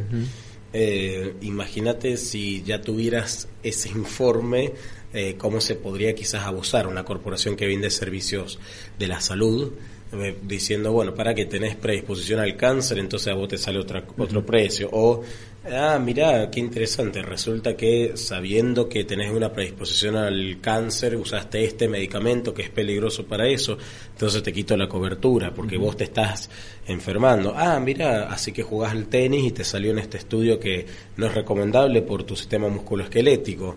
Eh, 0.74 1.34
imagínate 1.42 2.18
si 2.18 2.62
ya 2.64 2.82
tuvieras 2.82 3.48
ese 3.64 3.90
informe, 3.90 4.74
eh, 5.14 5.36
cómo 5.38 5.62
se 5.62 5.76
podría 5.76 6.14
quizás 6.14 6.44
abusar 6.44 6.88
una 6.88 7.06
corporación 7.06 7.56
que 7.56 7.66
vende 7.66 7.90
servicios 7.90 8.60
de 9.00 9.08
la 9.08 9.22
salud, 9.22 9.74
eh, 10.12 10.38
diciendo, 10.44 10.92
bueno, 10.92 11.16
para 11.16 11.34
que 11.34 11.46
tenés 11.46 11.76
predisposición 11.76 12.40
al 12.40 12.56
cáncer, 12.56 13.00
entonces 13.00 13.30
a 13.30 13.36
vos 13.36 13.48
te 13.48 13.58
sale 13.58 13.80
otra, 13.80 14.06
otro 14.18 14.46
precio. 14.46 14.90
O 14.92 15.24
Ah, 15.70 16.00
mira, 16.00 16.50
qué 16.50 16.62
interesante. 16.62 17.22
Resulta 17.22 17.76
que 17.76 18.16
sabiendo 18.16 18.88
que 18.88 19.04
tenés 19.04 19.32
una 19.32 19.52
predisposición 19.52 20.16
al 20.16 20.60
cáncer, 20.62 21.18
usaste 21.18 21.64
este 21.66 21.90
medicamento 21.90 22.54
que 22.54 22.62
es 22.62 22.70
peligroso 22.70 23.26
para 23.26 23.48
eso, 23.48 23.78
entonces 24.12 24.42
te 24.44 24.54
quito 24.54 24.78
la 24.78 24.88
cobertura 24.88 25.54
porque 25.54 25.78
vos 25.78 25.98
te 25.98 26.06
estás 26.06 26.50
enfermando. 26.88 27.54
Ah, 27.56 27.80
mira, 27.82 28.32
así 28.32 28.54
que 28.54 28.64
jugás 28.64 28.94
al 28.94 29.08
tenis 29.08 29.44
y 29.46 29.52
te 29.52 29.66
salió 29.66 29.92
en 29.92 30.00
este 30.00 30.18
estudio 30.18 30.58
que 30.58 30.86
no 31.18 31.26
es 31.26 31.36
recomendable 31.36 32.02
por 32.02 32.24
tu 32.24 32.36
sistema 32.36 32.70
musculoesquelético. 32.70 33.76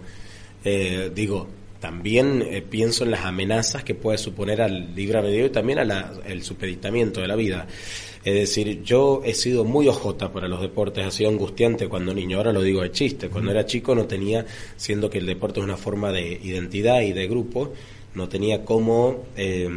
Eh, 0.64 1.10
digo, 1.12 1.48
también 1.80 2.42
eh, 2.42 2.62
pienso 2.62 3.02
en 3.02 3.10
las 3.10 3.24
amenazas 3.24 3.82
que 3.82 3.96
puede 3.96 4.18
suponer 4.18 4.62
al 4.62 4.94
libre 4.94 5.18
albedrío 5.18 5.46
y 5.46 5.50
también 5.50 5.80
al 5.80 6.42
supeditamiento 6.42 7.20
de 7.20 7.26
la 7.26 7.34
vida. 7.34 7.66
Es 8.22 8.34
decir, 8.34 8.82
yo 8.82 9.22
he 9.24 9.32
sido 9.34 9.64
muy 9.64 9.88
ojota 9.88 10.30
para 10.30 10.46
los 10.46 10.60
deportes, 10.60 11.06
ha 11.06 11.10
sido 11.10 11.30
angustiante 11.30 11.88
cuando 11.88 12.12
niño, 12.12 12.36
ahora 12.36 12.52
lo 12.52 12.60
digo 12.60 12.82
de 12.82 12.92
chiste, 12.92 13.30
cuando 13.30 13.50
era 13.50 13.64
chico 13.64 13.94
no 13.94 14.04
tenía, 14.04 14.44
siendo 14.76 15.08
que 15.08 15.18
el 15.18 15.26
deporte 15.26 15.60
es 15.60 15.64
una 15.64 15.78
forma 15.78 16.12
de 16.12 16.32
identidad 16.42 17.00
y 17.00 17.12
de 17.12 17.26
grupo, 17.26 17.72
no 18.14 18.28
tenía 18.28 18.64
cómo, 18.64 19.24
eh, 19.36 19.68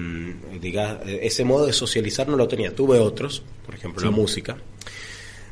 diga, 0.60 1.02
ese 1.06 1.46
modo 1.46 1.68
de 1.68 1.74
socializar 1.74 2.28
no 2.28 2.36
lo 2.36 2.48
tenía. 2.48 2.76
Tuve 2.76 3.00
otros, 3.00 3.44
por 3.66 3.76
ejemplo 3.76 4.04
la 4.04 4.12
música. 4.12 4.58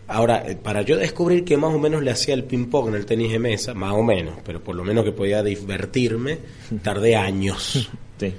Ahora, 0.08 0.44
eh, 0.46 0.58
para 0.62 0.82
yo 0.82 0.98
descubrir 0.98 1.46
que 1.46 1.56
más 1.56 1.74
o 1.74 1.80
menos 1.80 2.04
le 2.04 2.12
hacía 2.12 2.34
el 2.34 2.44
ping-pong 2.44 2.90
en 2.90 2.96
el 2.96 3.06
tenis 3.06 3.32
de 3.32 3.40
mesa, 3.40 3.74
más 3.74 3.94
o 3.94 4.04
menos, 4.04 4.40
pero 4.44 4.62
por 4.62 4.76
lo 4.76 4.84
menos 4.84 5.06
que 5.06 5.14
podía 5.14 5.42
divertirme, 5.42 6.40
tardé 6.84 7.16
años. 7.16 7.90
Sí. 8.22 8.32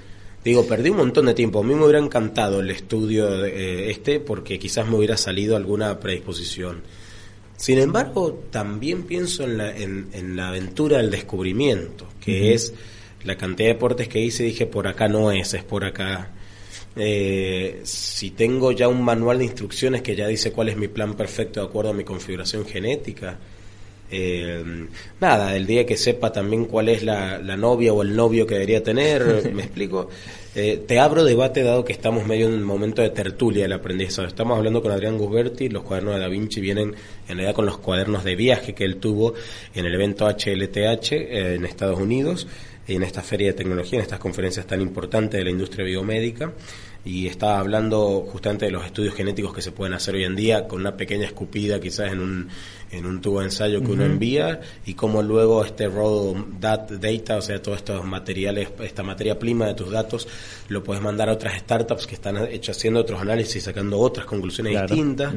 Digo, 0.44 0.66
perdí 0.66 0.90
un 0.90 0.96
montón 0.96 1.26
de 1.26 1.34
tiempo. 1.34 1.60
A 1.60 1.62
mí 1.62 1.74
me 1.74 1.84
hubiera 1.84 2.00
encantado 2.00 2.60
el 2.60 2.70
estudio 2.70 3.44
eh, 3.44 3.90
este 3.90 4.18
porque 4.18 4.58
quizás 4.58 4.88
me 4.88 4.96
hubiera 4.96 5.16
salido 5.16 5.56
alguna 5.56 6.00
predisposición. 6.00 6.82
Sin 7.56 7.78
embargo, 7.78 8.42
también 8.50 9.04
pienso 9.04 9.44
en 9.44 9.56
la, 9.56 9.70
en, 9.70 10.34
la 10.34 10.48
aventura 10.48 10.96
del 10.96 11.12
descubrimiento, 11.12 12.08
que 12.20 12.54
es 12.54 12.74
la 13.22 13.36
cantidad 13.36 13.68
de 13.68 13.74
deportes 13.74 14.08
que 14.08 14.18
hice 14.18 14.42
y 14.42 14.46
dije, 14.46 14.66
por 14.66 14.88
acá 14.88 15.06
no 15.06 15.30
es, 15.30 15.54
es 15.54 15.62
por 15.62 15.84
acá. 15.84 16.32
Eh, 16.96 17.80
si 17.84 18.32
tengo 18.32 18.72
ya 18.72 18.88
un 18.88 19.04
manual 19.04 19.38
de 19.38 19.44
instrucciones 19.44 20.02
que 20.02 20.16
ya 20.16 20.26
dice 20.26 20.50
cuál 20.50 20.70
es 20.70 20.76
mi 20.76 20.88
plan 20.88 21.14
perfecto 21.14 21.60
de 21.60 21.66
acuerdo 21.66 21.92
a 21.92 21.94
mi 21.94 22.02
configuración 22.02 22.66
genética, 22.66 23.38
eh, 24.14 24.62
nada, 25.20 25.56
el 25.56 25.66
día 25.66 25.86
que 25.86 25.96
sepa 25.96 26.30
también 26.30 26.66
cuál 26.66 26.90
es 26.90 27.02
la, 27.02 27.38
novia 27.56 27.94
o 27.94 28.02
el 28.02 28.14
novio 28.14 28.46
que 28.46 28.54
debería 28.54 28.82
tener, 28.82 29.50
me 29.54 29.62
explico. 29.62 30.10
Eh, 30.54 30.84
te 30.86 31.00
abro 31.00 31.24
debate 31.24 31.62
dado 31.62 31.82
que 31.82 31.94
estamos 31.94 32.26
medio 32.26 32.46
en 32.46 32.52
un 32.52 32.62
momento 32.62 33.00
de 33.00 33.08
tertulia 33.08 33.62
del 33.62 33.72
aprendizaje. 33.72 34.28
Estamos 34.28 34.58
hablando 34.58 34.82
con 34.82 34.92
Adrián 34.92 35.16
Gusberti, 35.16 35.70
los 35.70 35.82
cuadernos 35.82 36.16
de 36.16 36.20
Da 36.20 36.28
Vinci 36.28 36.60
vienen 36.60 36.94
en 37.26 37.36
realidad 37.36 37.54
con 37.54 37.64
los 37.64 37.78
cuadernos 37.78 38.22
de 38.22 38.36
viaje 38.36 38.74
que 38.74 38.84
él 38.84 38.96
tuvo 38.96 39.32
en 39.74 39.86
el 39.86 39.94
evento 39.94 40.28
HLTH 40.28 41.12
eh, 41.12 41.54
en 41.54 41.64
Estados 41.64 41.98
Unidos, 41.98 42.46
en 42.86 43.02
esta 43.02 43.22
feria 43.22 43.46
de 43.46 43.54
tecnología, 43.54 43.98
en 43.98 44.02
estas 44.02 44.18
conferencias 44.18 44.66
tan 44.66 44.82
importantes 44.82 45.38
de 45.38 45.44
la 45.44 45.50
industria 45.50 45.86
biomédica 45.86 46.52
y 47.04 47.26
estaba 47.26 47.58
hablando 47.58 48.26
justamente 48.30 48.66
de 48.66 48.70
los 48.70 48.84
estudios 48.84 49.14
genéticos 49.14 49.52
que 49.52 49.62
se 49.62 49.72
pueden 49.72 49.94
hacer 49.94 50.14
hoy 50.14 50.24
en 50.24 50.36
día 50.36 50.68
con 50.68 50.80
una 50.80 50.96
pequeña 50.96 51.26
escupida 51.26 51.80
quizás 51.80 52.12
en 52.12 52.20
un, 52.20 52.48
en 52.92 53.06
un 53.06 53.20
tubo 53.20 53.40
de 53.40 53.46
ensayo 53.46 53.80
que 53.82 53.90
uno 53.90 54.04
envía 54.04 54.60
y 54.86 54.94
cómo 54.94 55.22
luego 55.22 55.64
este 55.64 55.88
raw 55.88 56.36
data, 56.60 57.36
o 57.36 57.42
sea, 57.42 57.60
todos 57.60 57.78
estos 57.78 58.04
materiales, 58.04 58.68
esta 58.80 59.02
materia 59.02 59.38
prima 59.38 59.66
de 59.66 59.74
tus 59.74 59.90
datos, 59.90 60.28
lo 60.68 60.84
puedes 60.84 61.02
mandar 61.02 61.28
a 61.28 61.32
otras 61.32 61.58
startups 61.58 62.06
que 62.06 62.14
están 62.14 62.36
hecho, 62.46 62.72
haciendo 62.72 63.00
otros 63.00 63.20
análisis 63.20 63.56
y 63.56 63.60
sacando 63.60 63.98
otras 63.98 64.26
conclusiones 64.26 64.80
distintas. 64.82 65.34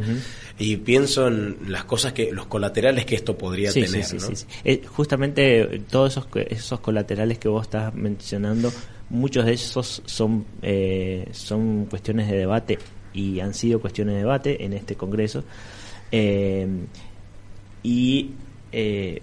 Y 0.59 0.77
pienso 0.77 1.27
en 1.27 1.57
las 1.67 1.85
cosas 1.85 2.13
que, 2.13 2.31
los 2.31 2.45
colaterales 2.45 3.05
que 3.05 3.15
esto 3.15 3.37
podría 3.37 3.71
tener. 3.71 4.05
¿no? 4.13 4.27
Eh, 4.63 4.81
justamente 4.85 5.81
todos 5.89 6.11
esos, 6.11 6.27
esos 6.49 6.79
colaterales 6.81 7.39
que 7.39 7.47
vos 7.47 7.63
estás 7.63 7.93
mencionando 7.95 8.71
Muchos 9.09 9.45
de 9.45 9.53
esos 9.53 10.01
son, 10.05 10.45
eh, 10.63 11.27
son 11.31 11.85
cuestiones 11.85 12.27
de 12.27 12.37
debate 12.37 12.79
y 13.13 13.39
han 13.39 13.53
sido 13.53 13.79
cuestiones 13.79 14.15
de 14.15 14.19
debate 14.19 14.65
en 14.65 14.73
este 14.73 14.95
Congreso. 14.95 15.43
Eh, 16.11 16.67
y 17.85 18.31
eh, 18.71 19.21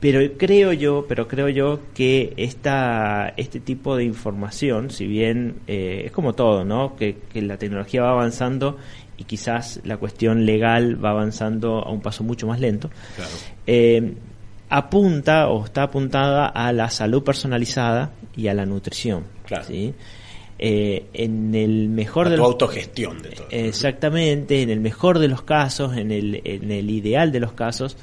pero 0.00 0.20
creo 0.38 0.72
yo 0.72 1.06
pero 1.08 1.28
creo 1.28 1.48
yo 1.48 1.80
que 1.94 2.32
esta 2.36 3.34
este 3.36 3.60
tipo 3.60 3.96
de 3.96 4.04
información 4.04 4.90
si 4.90 5.06
bien 5.06 5.60
es 5.66 6.10
como 6.12 6.34
todo 6.34 6.64
no 6.64 6.96
que, 6.96 7.16
la 7.34 7.56
tecnología 7.56 8.02
va 8.02 8.10
avanzando 8.10 8.78
y 9.16 9.24
quizás 9.24 9.80
la 9.84 9.96
cuestión 9.96 10.46
legal 10.46 11.02
va 11.02 11.10
avanzando 11.10 11.82
a 11.84 11.90
un 11.90 12.00
paso 12.00 12.24
mucho 12.24 12.46
más 12.46 12.60
lento 12.60 12.90
claro 13.14 14.16
apunta 14.68 15.48
o 15.48 15.64
está 15.64 15.84
apuntada 15.84 16.46
a 16.46 16.72
la 16.72 16.90
salud 16.90 17.22
personalizada 17.22 18.12
y 18.36 18.48
a 18.48 18.54
la 18.54 18.66
nutrición. 18.66 19.24
¿sí? 19.66 19.94
Eh, 20.58 21.04
en 21.12 21.54
el 21.54 21.90
mejor 21.90 22.30
de 22.30 22.38
los 22.38 22.46
autogestión 22.46 23.20
de 23.20 23.30
todo. 23.30 23.46
Exactamente, 23.50 24.62
en 24.62 24.70
el 24.70 24.80
mejor 24.80 25.18
de 25.18 25.28
los 25.28 25.42
casos, 25.42 25.96
en 25.98 26.10
el, 26.10 26.40
en 26.44 26.70
el 26.70 26.88
ideal 26.88 27.30
de 27.30 27.40
los 27.40 27.52
casos, 27.52 27.98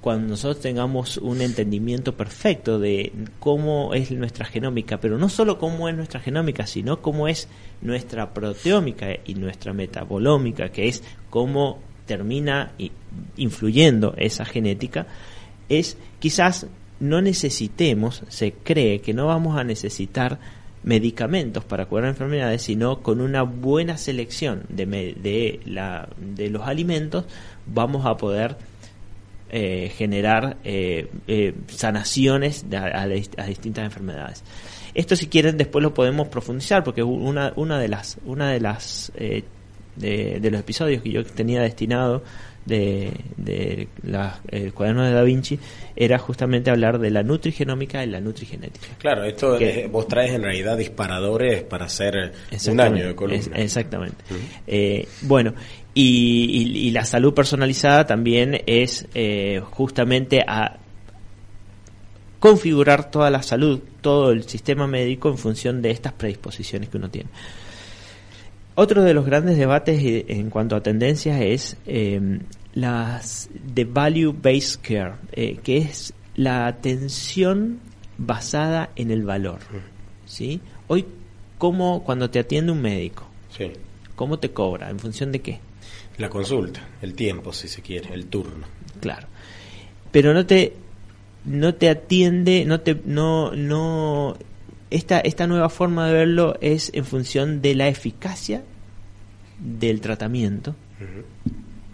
cuando 0.00 0.28
nosotros 0.28 0.60
tengamos 0.60 1.16
un 1.16 1.40
entendimiento 1.40 2.16
perfecto 2.16 2.78
de 2.78 3.12
cómo 3.38 3.94
es 3.94 4.10
nuestra 4.10 4.44
genómica, 4.44 4.98
pero 5.00 5.16
no 5.18 5.28
solo 5.28 5.58
cómo 5.58 5.88
es 5.88 5.96
nuestra 5.96 6.20
genómica, 6.20 6.66
sino 6.66 7.02
cómo 7.02 7.28
es 7.28 7.48
nuestra 7.82 8.32
proteómica 8.32 9.08
y 9.24 9.34
nuestra 9.34 9.72
metabolómica, 9.72 10.70
que 10.70 10.88
es 10.88 11.04
cómo 11.30 11.80
termina 12.04 12.72
influyendo 13.36 14.14
esa 14.16 14.44
genética, 14.44 15.06
es 15.68 15.98
quizás 16.18 16.66
no 17.00 17.20
necesitemos, 17.20 18.22
se 18.28 18.52
cree 18.52 19.00
que 19.00 19.12
no 19.12 19.26
vamos 19.26 19.58
a 19.58 19.64
necesitar 19.64 20.38
medicamentos 20.86 21.64
para 21.64 21.86
curar 21.86 22.08
enfermedades, 22.08 22.62
sino 22.62 23.02
con 23.02 23.20
una 23.20 23.42
buena 23.42 23.98
selección 23.98 24.62
de, 24.68 24.86
de, 24.86 25.60
la, 25.66 26.08
de 26.16 26.48
los 26.48 26.62
alimentos 26.62 27.24
vamos 27.66 28.06
a 28.06 28.16
poder 28.16 28.56
eh, 29.50 29.92
generar 29.96 30.58
eh, 30.62 31.10
eh, 31.26 31.54
sanaciones 31.66 32.64
a, 32.72 33.06
distintas 33.06 33.84
enfermedades. 33.84 34.44
Esto 34.94 35.16
si 35.16 35.26
quieren 35.26 35.56
después 35.56 35.82
lo 35.82 35.92
podemos 35.92 36.28
profundizar 36.28 36.84
porque 36.84 37.02
una, 37.02 37.52
una 37.56 37.80
de 37.80 37.88
las 37.88 38.18
una 38.24 38.50
de 38.52 38.60
las 38.60 39.12
de, 39.16 40.40
de, 40.40 40.50
los 40.50 40.60
episodios 40.60 41.02
que 41.02 41.10
yo 41.10 41.24
tenía 41.24 41.62
destinado 41.62 42.22
de, 42.66 43.12
de 43.36 43.88
el 44.48 44.72
cuaderno 44.74 45.04
de 45.04 45.12
Da 45.12 45.22
Vinci 45.22 45.58
era 45.94 46.18
justamente 46.18 46.70
hablar 46.70 46.98
de 46.98 47.10
la 47.10 47.22
nutrigenómica 47.22 48.04
y 48.04 48.08
la 48.08 48.20
nutrigenética. 48.20 48.88
Claro, 48.98 49.24
esto 49.24 49.58
vos 49.90 50.08
traes 50.08 50.32
en 50.32 50.42
realidad 50.42 50.76
disparadores 50.76 51.62
para 51.62 51.86
hacer 51.86 52.32
un 52.68 52.80
año 52.80 53.06
de 53.06 53.14
columna. 53.14 53.56
exactamente. 53.56 54.16
Eh, 54.66 55.06
bueno, 55.22 55.54
y, 55.94 56.90
la 56.90 57.04
salud 57.04 57.34
personalizada 57.34 58.06
también 58.06 58.60
es 58.66 59.06
eh, 59.14 59.60
justamente 59.70 60.42
a 60.46 60.78
configurar 62.38 63.10
toda 63.10 63.30
la 63.30 63.42
salud, 63.42 63.80
todo 64.00 64.30
el 64.30 64.44
sistema 64.44 64.86
médico 64.86 65.28
en 65.28 65.38
función 65.38 65.82
de 65.82 65.90
estas 65.90 66.12
predisposiciones 66.12 66.88
que 66.88 66.96
uno 66.96 67.10
tiene. 67.10 67.30
Otro 68.78 69.02
de 69.02 69.14
los 69.14 69.24
grandes 69.24 69.56
debates 69.56 70.02
eh, 70.02 70.26
en 70.28 70.50
cuanto 70.50 70.76
a 70.76 70.82
tendencias 70.82 71.40
es 71.40 71.78
eh, 71.86 72.40
las 72.74 73.48
de 73.54 73.86
value 73.86 74.32
based 74.32 74.80
care, 74.82 75.14
eh, 75.32 75.56
que 75.62 75.78
es 75.78 76.12
la 76.34 76.66
atención 76.66 77.80
basada 78.18 78.90
en 78.94 79.10
el 79.10 79.24
valor. 79.24 79.60
¿sí? 80.26 80.60
Hoy, 80.88 81.06
¿cómo 81.56 82.04
cuando 82.04 82.28
te 82.28 82.38
atiende 82.38 82.70
un 82.70 82.82
médico? 82.82 83.26
Sí. 83.48 83.72
¿Cómo 84.14 84.38
te 84.38 84.50
cobra? 84.50 84.90
¿En 84.90 84.98
función 84.98 85.32
de 85.32 85.40
qué? 85.40 85.58
La 86.18 86.28
consulta, 86.28 86.86
el 87.00 87.14
tiempo, 87.14 87.54
si 87.54 87.68
se 87.68 87.80
quiere, 87.80 88.12
el 88.12 88.26
turno. 88.26 88.66
Claro. 89.00 89.26
Pero 90.12 90.34
no 90.34 90.44
te 90.44 90.74
no 91.46 91.74
te 91.74 91.88
atiende, 91.88 92.66
no 92.66 92.80
te 92.80 93.00
no 93.06 93.52
no 93.52 94.36
esta, 94.96 95.20
esta 95.20 95.46
nueva 95.46 95.68
forma 95.68 96.06
de 96.06 96.12
verlo 96.12 96.56
es 96.60 96.90
en 96.94 97.04
función 97.04 97.62
de 97.62 97.74
la 97.74 97.88
eficacia 97.88 98.62
del 99.58 100.00
tratamiento 100.00 100.74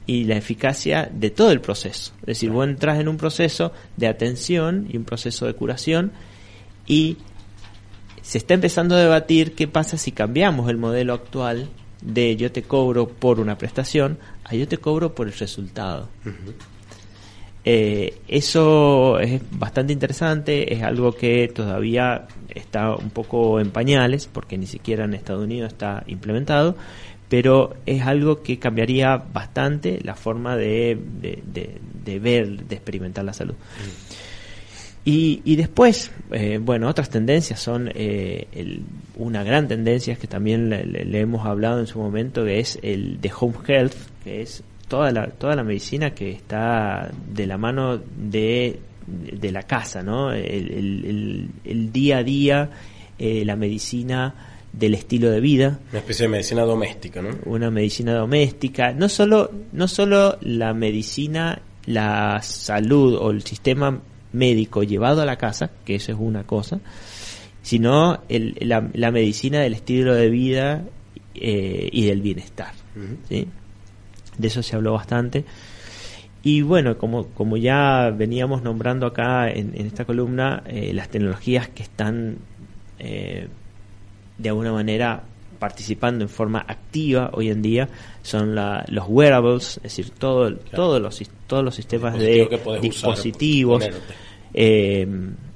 y 0.06 0.24
la 0.24 0.36
eficacia 0.36 1.10
de 1.12 1.30
todo 1.30 1.50
el 1.50 1.60
proceso. 1.60 2.12
Es 2.20 2.26
decir, 2.26 2.50
vos 2.50 2.66
entras 2.66 3.00
en 3.00 3.08
un 3.08 3.16
proceso 3.16 3.72
de 3.96 4.06
atención 4.08 4.86
y 4.90 4.96
un 4.96 5.04
proceso 5.04 5.46
de 5.46 5.54
curación 5.54 6.12
y 6.86 7.18
se 8.22 8.38
está 8.38 8.54
empezando 8.54 8.94
a 8.94 9.00
debatir 9.00 9.54
qué 9.54 9.66
pasa 9.66 9.96
si 9.96 10.12
cambiamos 10.12 10.70
el 10.70 10.76
modelo 10.76 11.12
actual 11.12 11.68
de 12.00 12.36
yo 12.36 12.50
te 12.50 12.62
cobro 12.62 13.08
por 13.08 13.40
una 13.40 13.58
prestación 13.58 14.18
a 14.44 14.54
yo 14.54 14.66
te 14.66 14.78
cobro 14.78 15.14
por 15.14 15.26
el 15.26 15.32
resultado. 15.34 16.08
Eh, 17.64 18.18
eso 18.26 19.20
es 19.20 19.40
bastante 19.52 19.92
interesante, 19.92 20.74
es 20.74 20.82
algo 20.82 21.12
que 21.12 21.48
todavía 21.48 22.26
está 22.48 22.96
un 22.96 23.10
poco 23.10 23.60
en 23.60 23.70
pañales, 23.70 24.26
porque 24.26 24.58
ni 24.58 24.66
siquiera 24.66 25.04
en 25.04 25.14
Estados 25.14 25.44
Unidos 25.44 25.72
está 25.72 26.02
implementado, 26.06 26.76
pero 27.28 27.74
es 27.86 28.02
algo 28.02 28.42
que 28.42 28.58
cambiaría 28.58 29.16
bastante 29.16 30.00
la 30.02 30.14
forma 30.14 30.56
de, 30.56 30.98
de, 31.22 32.18
ver, 32.18 32.66
de 32.66 32.74
experimentar 32.74 33.24
la 33.24 33.32
salud. 33.32 33.54
Y, 35.04 35.40
y, 35.44 35.56
después, 35.56 36.12
eh, 36.30 36.60
bueno, 36.62 36.88
otras 36.88 37.10
tendencias 37.10 37.58
son 37.58 37.90
eh, 37.94 38.46
una 39.16 39.42
gran 39.42 39.66
tendencia 39.66 40.14
que 40.14 40.28
también 40.28 40.70
le, 40.70 41.20
hemos 41.20 41.44
hablado 41.44 41.80
en 41.80 41.86
su 41.86 41.98
momento, 41.98 42.44
que 42.44 42.60
es 42.60 42.78
el 42.82 43.20
de 43.20 43.32
home 43.36 43.54
health, 43.66 43.94
que 44.22 44.42
es 44.42 44.62
toda 44.92 45.10
la, 45.10 45.26
toda 45.26 45.56
la 45.56 45.64
medicina 45.64 46.10
que 46.10 46.32
está 46.32 47.10
de 47.26 47.46
la 47.46 47.56
mano 47.56 47.96
de, 47.96 48.78
de 49.06 49.50
la 49.50 49.62
casa, 49.62 50.02
¿no? 50.02 50.30
El, 50.34 51.48
el, 51.64 51.92
día 51.92 52.18
a 52.18 52.22
día, 52.22 52.70
eh, 53.18 53.42
la 53.46 53.56
medicina 53.56 54.34
del 54.70 54.92
estilo 54.92 55.30
de 55.30 55.40
vida. 55.40 55.80
Una 55.92 56.00
especie 56.00 56.24
de 56.24 56.28
medicina 56.28 56.60
doméstica, 56.64 57.22
¿no? 57.22 57.30
Una 57.46 57.70
medicina 57.70 58.12
doméstica. 58.12 58.92
No 58.92 59.08
solo, 59.08 59.50
no 59.72 59.88
solo 59.88 60.36
la 60.42 60.74
medicina, 60.74 61.62
la 61.86 62.42
salud 62.42 63.14
o 63.14 63.30
el 63.30 63.42
sistema 63.44 63.98
médico 64.34 64.82
llevado 64.82 65.22
a 65.22 65.24
la 65.24 65.38
casa, 65.38 65.70
que 65.86 65.94
eso 65.94 66.12
es 66.12 66.18
una 66.20 66.44
cosa, 66.44 66.80
sino 67.62 68.24
el, 68.28 68.58
la, 68.60 68.90
la, 68.92 69.10
medicina 69.10 69.60
del 69.60 69.72
estilo 69.72 70.14
de 70.14 70.28
vida 70.28 70.84
eh, 71.34 71.88
y 71.90 72.04
del 72.04 72.20
bienestar. 72.20 72.74
¿sí? 73.30 73.48
De 74.38 74.48
eso 74.48 74.62
se 74.62 74.76
habló 74.76 74.92
bastante. 74.92 75.44
Y 76.42 76.62
bueno, 76.62 76.98
como, 76.98 77.26
como 77.28 77.56
ya 77.56 78.10
veníamos 78.10 78.62
nombrando 78.62 79.06
acá 79.06 79.50
en, 79.50 79.74
esta 79.76 80.04
columna, 80.04 80.62
eh, 80.66 80.92
las 80.92 81.08
tecnologías 81.08 81.68
que 81.68 81.84
están 81.84 82.38
eh, 82.98 83.48
de 84.38 84.48
alguna 84.48 84.72
manera 84.72 85.22
participando 85.60 86.24
en 86.24 86.28
forma 86.28 86.64
activa 86.66 87.30
hoy 87.34 87.48
en 87.48 87.62
día 87.62 87.88
son 88.22 88.56
los 88.56 89.04
wearables, 89.06 89.76
es 89.76 89.82
decir, 89.84 90.10
todo, 90.10 90.52
todos, 90.56 91.00
los, 91.00 91.22
todos 91.46 91.64
los 91.64 91.74
sistemas 91.76 92.18
de 92.18 92.48
dispositivos. 92.80 93.88
Eh, 94.52 95.06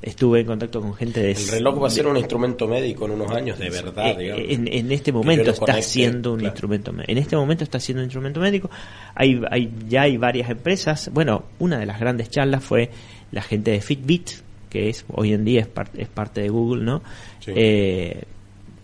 estuve 0.02 0.40
en 0.40 0.46
contacto 0.46 0.80
con 0.80 0.94
gente 0.94 1.20
de... 1.20 1.32
El 1.32 1.48
reloj 1.48 1.82
va 1.82 1.86
a 1.88 1.90
ser 1.90 2.06
un 2.06 2.16
instrumento 2.16 2.68
médico 2.68 3.06
en 3.06 3.12
unos 3.12 3.30
años, 3.30 3.58
de 3.58 3.70
verdad. 3.70 4.20
Eh, 4.20 4.54
en, 4.54 4.92
este 4.92 5.12
momento 5.12 5.50
está 5.50 5.80
siendo 5.82 6.34
un 6.34 6.44
instrumento 6.44 6.92
En 7.06 7.18
este 7.18 7.36
momento 7.36 7.64
está 7.64 7.80
siendo 7.80 8.02
un 8.02 8.06
instrumento 8.06 8.40
médico. 8.40 8.70
Hay, 9.14 9.40
hay, 9.50 9.72
ya 9.88 10.02
hay 10.02 10.16
varias 10.16 10.50
empresas. 10.50 11.10
Bueno, 11.12 11.44
una 11.58 11.78
de 11.78 11.86
las 11.86 11.98
grandes 11.98 12.30
charlas 12.30 12.62
fue 12.62 12.90
la 13.32 13.42
gente 13.42 13.70
de 13.72 13.80
Fitbit, 13.80 14.30
que 14.70 14.88
es 14.88 15.04
hoy 15.08 15.32
en 15.32 15.44
día 15.44 15.60
es, 15.60 15.68
es 15.96 16.08
parte 16.08 16.42
de 16.42 16.48
Google, 16.48 16.84
¿no? 16.84 17.02
Eh, 17.46 18.22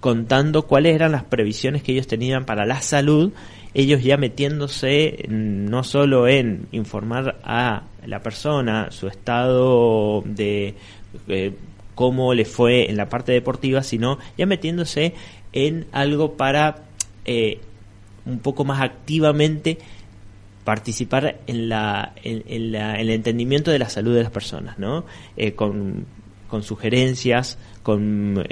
contando 0.00 0.62
cuáles 0.62 0.94
eran 0.94 1.12
las 1.12 1.24
previsiones 1.24 1.82
que 1.82 1.92
ellos 1.92 2.06
tenían 2.06 2.44
para 2.44 2.66
la 2.66 2.80
salud 2.80 3.32
ellos 3.74 4.02
ya 4.02 4.16
metiéndose 4.16 5.24
no 5.28 5.82
solo 5.82 6.28
en 6.28 6.66
informar 6.72 7.38
a 7.42 7.84
la 8.06 8.20
persona 8.20 8.90
su 8.90 9.08
estado 9.08 10.22
de 10.26 10.74
eh, 11.28 11.54
cómo 11.94 12.34
le 12.34 12.44
fue 12.44 12.90
en 12.90 12.96
la 12.96 13.08
parte 13.08 13.32
deportiva, 13.32 13.82
sino 13.82 14.18
ya 14.36 14.46
metiéndose 14.46 15.14
en 15.52 15.86
algo 15.92 16.36
para 16.36 16.84
eh, 17.24 17.60
un 18.24 18.38
poco 18.38 18.64
más 18.64 18.80
activamente 18.80 19.78
participar 20.64 21.40
en, 21.46 21.68
la, 21.68 22.12
en, 22.22 22.74
el 22.74 23.10
entendimiento 23.10 23.70
de 23.70 23.78
la 23.78 23.88
salud 23.88 24.14
de 24.14 24.22
las 24.22 24.32
personas, 24.32 24.78
¿no? 24.78 25.04
Eh, 25.36 25.52
con, 25.52 26.06
con, 26.48 26.62
sugerencias, 26.62 27.58
con, 27.82 28.44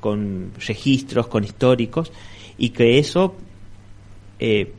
con 0.00 0.52
registros, 0.66 1.26
con 1.28 1.44
históricos, 1.44 2.12
y 2.58 2.70
que 2.70 2.98
eso 2.98 3.34
eh, 4.38 4.72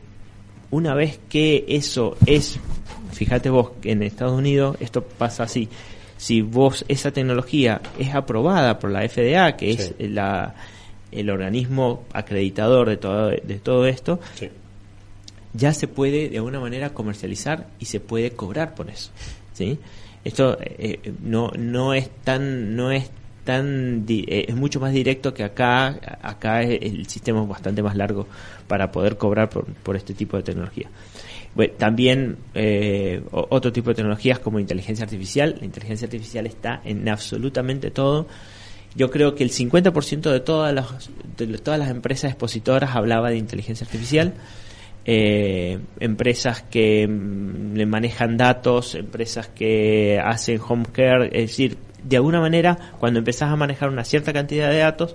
una 0.70 0.94
vez 0.94 1.18
que 1.28 1.64
eso 1.68 2.16
es, 2.26 2.58
fíjate 3.12 3.50
vos, 3.50 3.70
que 3.80 3.92
en 3.92 4.02
Estados 4.02 4.36
Unidos 4.36 4.76
esto 4.80 5.02
pasa 5.02 5.44
así, 5.44 5.68
si 6.16 6.42
vos 6.42 6.84
esa 6.88 7.10
tecnología 7.10 7.80
es 7.98 8.14
aprobada 8.14 8.78
por 8.78 8.90
la 8.90 9.06
FDA, 9.08 9.56
que 9.56 9.70
es 9.70 9.94
la, 9.98 10.54
el 11.12 11.30
organismo 11.30 12.04
acreditador 12.12 12.88
de 12.88 12.96
todo, 12.96 13.28
de 13.30 13.58
todo 13.62 13.86
esto, 13.86 14.20
ya 15.52 15.72
se 15.72 15.88
puede 15.88 16.28
de 16.28 16.36
alguna 16.36 16.60
manera 16.60 16.90
comercializar 16.90 17.66
y 17.78 17.86
se 17.86 18.00
puede 18.00 18.30
cobrar 18.32 18.74
por 18.74 18.90
eso. 18.90 19.10
¿sí? 19.52 19.78
Esto 20.24 20.58
eh, 20.60 21.12
no, 21.22 21.50
no 21.56 21.94
es 21.94 22.10
tan, 22.24 22.76
no 22.76 22.90
es 22.90 23.10
tan 23.44 24.04
eh, 24.08 24.46
es 24.48 24.56
mucho 24.56 24.80
más 24.80 24.92
directo 24.92 25.32
que 25.32 25.44
acá 25.44 26.18
acá 26.20 26.62
el 26.62 27.06
sistema 27.06 27.42
es 27.42 27.48
bastante 27.48 27.80
más 27.80 27.96
largo 27.96 28.26
para 28.66 28.90
poder 28.90 29.16
cobrar 29.16 29.48
por, 29.48 29.64
por 29.66 29.94
este 29.94 30.14
tipo 30.14 30.36
de 30.36 30.42
tecnología 30.42 30.90
también 31.78 32.36
eh, 32.54 33.22
otro 33.30 33.72
tipo 33.72 33.90
de 33.90 33.96
tecnologías 33.96 34.38
como 34.38 34.60
inteligencia 34.60 35.04
artificial. 35.04 35.56
La 35.58 35.64
inteligencia 35.64 36.06
artificial 36.06 36.46
está 36.46 36.80
en 36.84 37.08
absolutamente 37.08 37.90
todo. 37.90 38.26
Yo 38.94 39.10
creo 39.10 39.34
que 39.34 39.44
el 39.44 39.50
50% 39.50 40.30
de 40.30 40.40
todas 40.40 40.74
las 40.74 41.10
de 41.36 41.46
todas 41.58 41.78
las 41.78 41.90
empresas 41.90 42.30
expositoras 42.30 42.96
hablaba 42.96 43.30
de 43.30 43.36
inteligencia 43.36 43.84
artificial. 43.84 44.34
Eh, 45.08 45.78
empresas 46.00 46.62
que 46.62 47.06
mm, 47.06 47.74
le 47.74 47.86
manejan 47.86 48.36
datos, 48.36 48.94
empresas 48.94 49.48
que 49.48 50.20
hacen 50.22 50.60
home 50.66 50.86
care, 50.92 51.26
es 51.26 51.50
decir, 51.50 51.78
de 52.02 52.16
alguna 52.16 52.40
manera, 52.40 52.94
cuando 52.98 53.20
empezás 53.20 53.50
a 53.50 53.56
manejar 53.56 53.88
una 53.88 54.04
cierta 54.04 54.32
cantidad 54.32 54.68
de 54.68 54.78
datos, 54.78 55.14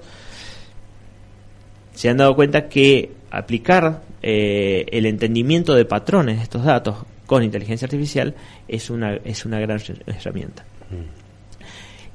se 1.93 2.10
han 2.10 2.17
dado 2.17 2.36
cuenta 2.36 2.69
que 2.69 3.12
aplicar 3.32 4.04
eh, 4.22 4.86
el 4.91 5.06
entendimiento 5.06 5.74
de 5.74 5.86
patrones 5.86 6.38
de 6.38 6.44
estos 6.44 6.63
datos 6.63 6.98
con 7.26 7.44
inteligencia 7.44 7.86
artificial 7.86 8.36
es 8.67 8.89
una, 8.89 9.15
es 9.15 9.46
una 9.46 9.60
gran 9.60 9.80
herramienta. 10.06 10.63
Mm. 10.89 11.22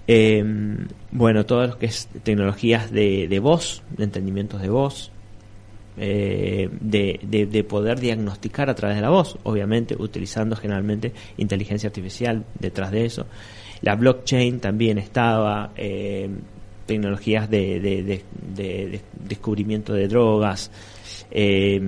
Em, 0.09 0.89
bueno, 1.11 1.45
todo 1.47 1.67
lo 1.67 1.79
que 1.79 1.87
es 1.87 2.09
tecnologías 2.23 2.93
de, 2.93 3.27
de 3.27 3.39
voz, 3.41 3.83
de 3.97 4.05
entendimientos 4.05 4.63
de 4.63 4.69
voz, 4.69 5.11
eh, 5.99 6.69
de, 6.81 7.19
de, 7.51 7.65
poder 7.65 7.99
diagnosticar 7.99 8.69
a 8.69 8.75
través 8.75 8.97
de 8.97 9.03
la 9.03 9.09
voz, 9.09 9.39
obviamente 9.45 9.97
utilizando 9.99 10.55
generalmente 10.55 11.15
inteligencia 11.39 11.89
artificial 11.89 12.45
detrás 12.59 12.91
de 12.91 13.07
eso. 13.07 13.27
La 13.81 13.97
blockchain 13.97 14.61
también 14.61 14.99
estaba, 14.99 15.73
eh, 15.75 16.29
tecnologías 16.87 17.51
de, 17.51 17.81
de, 17.81 19.01
descubrimiento 19.12 19.92
de 19.92 20.09
drogas, 20.09 20.70
eh, 21.31 21.81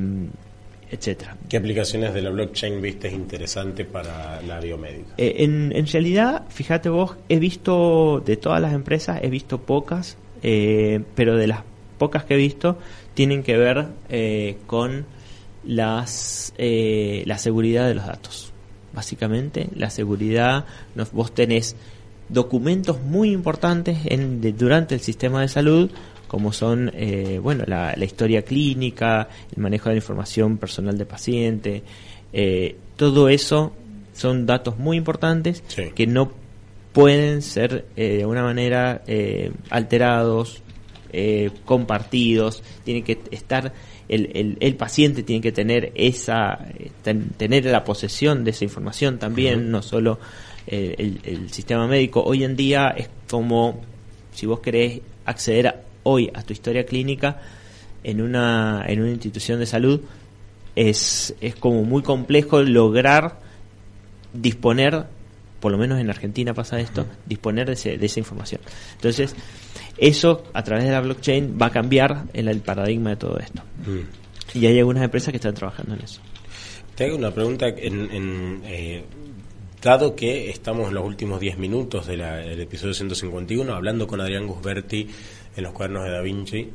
etcétera. 0.90 1.37
¿Qué 1.48 1.56
aplicaciones 1.56 2.12
de 2.14 2.22
la 2.22 2.30
blockchain 2.30 2.80
viste 2.80 3.11
interesante 3.11 3.84
para 3.84 4.42
la 4.42 4.61
biomédica? 4.61 5.14
Eh, 5.16 5.37
en, 5.38 5.72
en, 5.74 5.87
realidad, 5.87 6.44
fíjate 6.48 6.88
vos, 6.88 7.16
he 7.28 7.38
visto 7.38 8.22
de 8.24 8.37
todas 8.37 8.61
las 8.61 8.72
empresas, 8.72 9.20
he 9.22 9.30
visto 9.30 9.58
pocas, 9.58 10.18
pero 10.40 11.37
de 11.37 11.46
las 11.46 11.62
pocas 11.98 12.24
que 12.24 12.34
he 12.34 12.37
visto, 12.38 12.78
tienen 13.12 13.42
que 13.42 13.56
ver 13.58 13.88
eh, 14.08 14.58
con 14.66 15.04
las, 15.64 16.54
eh, 16.56 17.24
la 17.26 17.37
seguridad 17.37 17.87
de 17.87 17.94
los 17.94 18.06
datos. 18.06 18.52
Básicamente, 18.92 19.68
la 19.74 19.90
seguridad, 19.90 20.64
vos 21.12 21.34
tenés 21.34 21.76
documentos 22.29 23.01
muy 23.01 23.31
importantes 23.33 23.99
en, 24.05 24.41
durante 24.57 24.95
el 24.95 25.01
sistema 25.01 25.41
de 25.41 25.49
salud, 25.49 25.91
como 26.27 26.53
son 26.53 26.91
eh, 26.95 27.41
bueno 27.43 27.64
la, 27.67 27.95
historia 28.05 28.43
clínica, 28.43 29.29
el 29.55 29.62
manejo 29.62 29.88
de 29.88 29.95
la 29.95 29.99
información 29.99 30.59
personal 30.59 30.99
del 30.99 31.07
paciente, 31.07 31.83
todo 32.97 33.29
eso 33.31 33.73
son 34.12 34.45
datos 34.45 34.79
muy 34.79 34.99
importantes 34.99 35.62
que 35.95 36.07
no 36.07 36.33
pueden 36.93 37.41
ser 37.41 37.87
de 37.97 38.21
alguna 38.21 38.43
manera 38.43 39.03
alterados, 39.71 40.62
eh, 41.11 41.51
compartidos, 41.64 42.62
tiene 42.85 43.03
que 43.03 43.19
estar 43.31 43.73
el, 44.11 44.59
el, 44.61 44.77
paciente 44.77 45.23
tiene 45.23 45.41
que 45.41 45.53
tener 45.53 45.91
esa 45.95 46.67
tener 47.38 47.64
la 47.64 47.83
posesión 47.83 48.45
de 48.45 48.51
esa 48.51 48.64
información 48.64 49.19
también, 49.19 49.71
no 49.71 49.81
solo 49.81 50.19
eh, 50.70 51.18
el, 51.24 51.50
sistema 51.50 51.87
médico. 51.87 52.22
Hoy 52.22 52.44
en 52.44 52.54
día 52.54 52.94
es 52.96 53.09
como 53.28 53.81
si 54.33 54.46
vos 54.46 54.61
querés 54.61 55.00
acceder 55.24 55.74
hoy 56.02 56.31
a 56.35 56.42
tu 56.42 56.52
historia 56.52 56.85
clínica 56.85 57.40
en 58.04 58.20
una 58.20 58.85
en 58.87 59.00
una 59.00 59.11
institución 59.11 59.59
de 59.59 59.66
salud 59.66 60.00
es, 60.76 61.35
es 61.40 61.57
como 61.57 61.83
muy 61.83 62.02
complejo 62.02 62.62
lograr 62.62 63.40
disponer 64.33 65.07
por 65.61 65.72
lo 65.72 65.78
menos 65.78 65.98
en 65.98 66.09
Argentina 66.09 66.54
pasa 66.54 66.78
esto, 66.78 67.07
disponer 67.26 67.74
de, 67.74 67.98
de 67.98 68.07
esa 68.07 68.20
información. 68.20 68.61
Entonces, 68.94 69.35
eso, 69.96 70.44
a 70.52 70.62
través 70.62 70.85
de 70.85 70.92
la 70.92 71.00
blockchain, 71.00 71.59
va 71.61 71.66
a 71.66 71.70
cambiar 71.70 72.26
el, 72.33 72.46
el 72.46 72.61
paradigma 72.61 73.11
de 73.11 73.16
todo 73.16 73.38
esto. 73.38 73.62
Mm. 73.85 74.59
Y 74.59 74.66
hay 74.66 74.78
algunas 74.78 75.02
empresas 75.02 75.33
que 75.33 75.37
están 75.37 75.54
trabajando 75.54 75.94
en 75.94 76.02
eso. 76.02 76.20
Te 76.94 77.07
hago 77.07 77.16
una 77.16 77.33
pregunta. 77.33 77.68
En, 77.68 78.61
eh, 78.64 79.04
dado 79.83 80.14
que 80.14 80.51
estamos 80.51 80.88
en 80.88 80.95
los 80.95 81.05
últimos 81.05 81.41
10 81.41 81.59
minutos 81.59 82.07
del 82.07 82.21
episodio 82.61 82.95
151, 82.95 83.73
hablando 83.73 84.07
con 84.07 84.21
Adrián 84.21 84.47
Gusberti 84.47 85.09
en 85.57 85.62
los 85.62 85.73
cuadernos 85.73 86.05
de 86.05 86.11
Da 86.11 86.21
Vinci, 86.21 86.69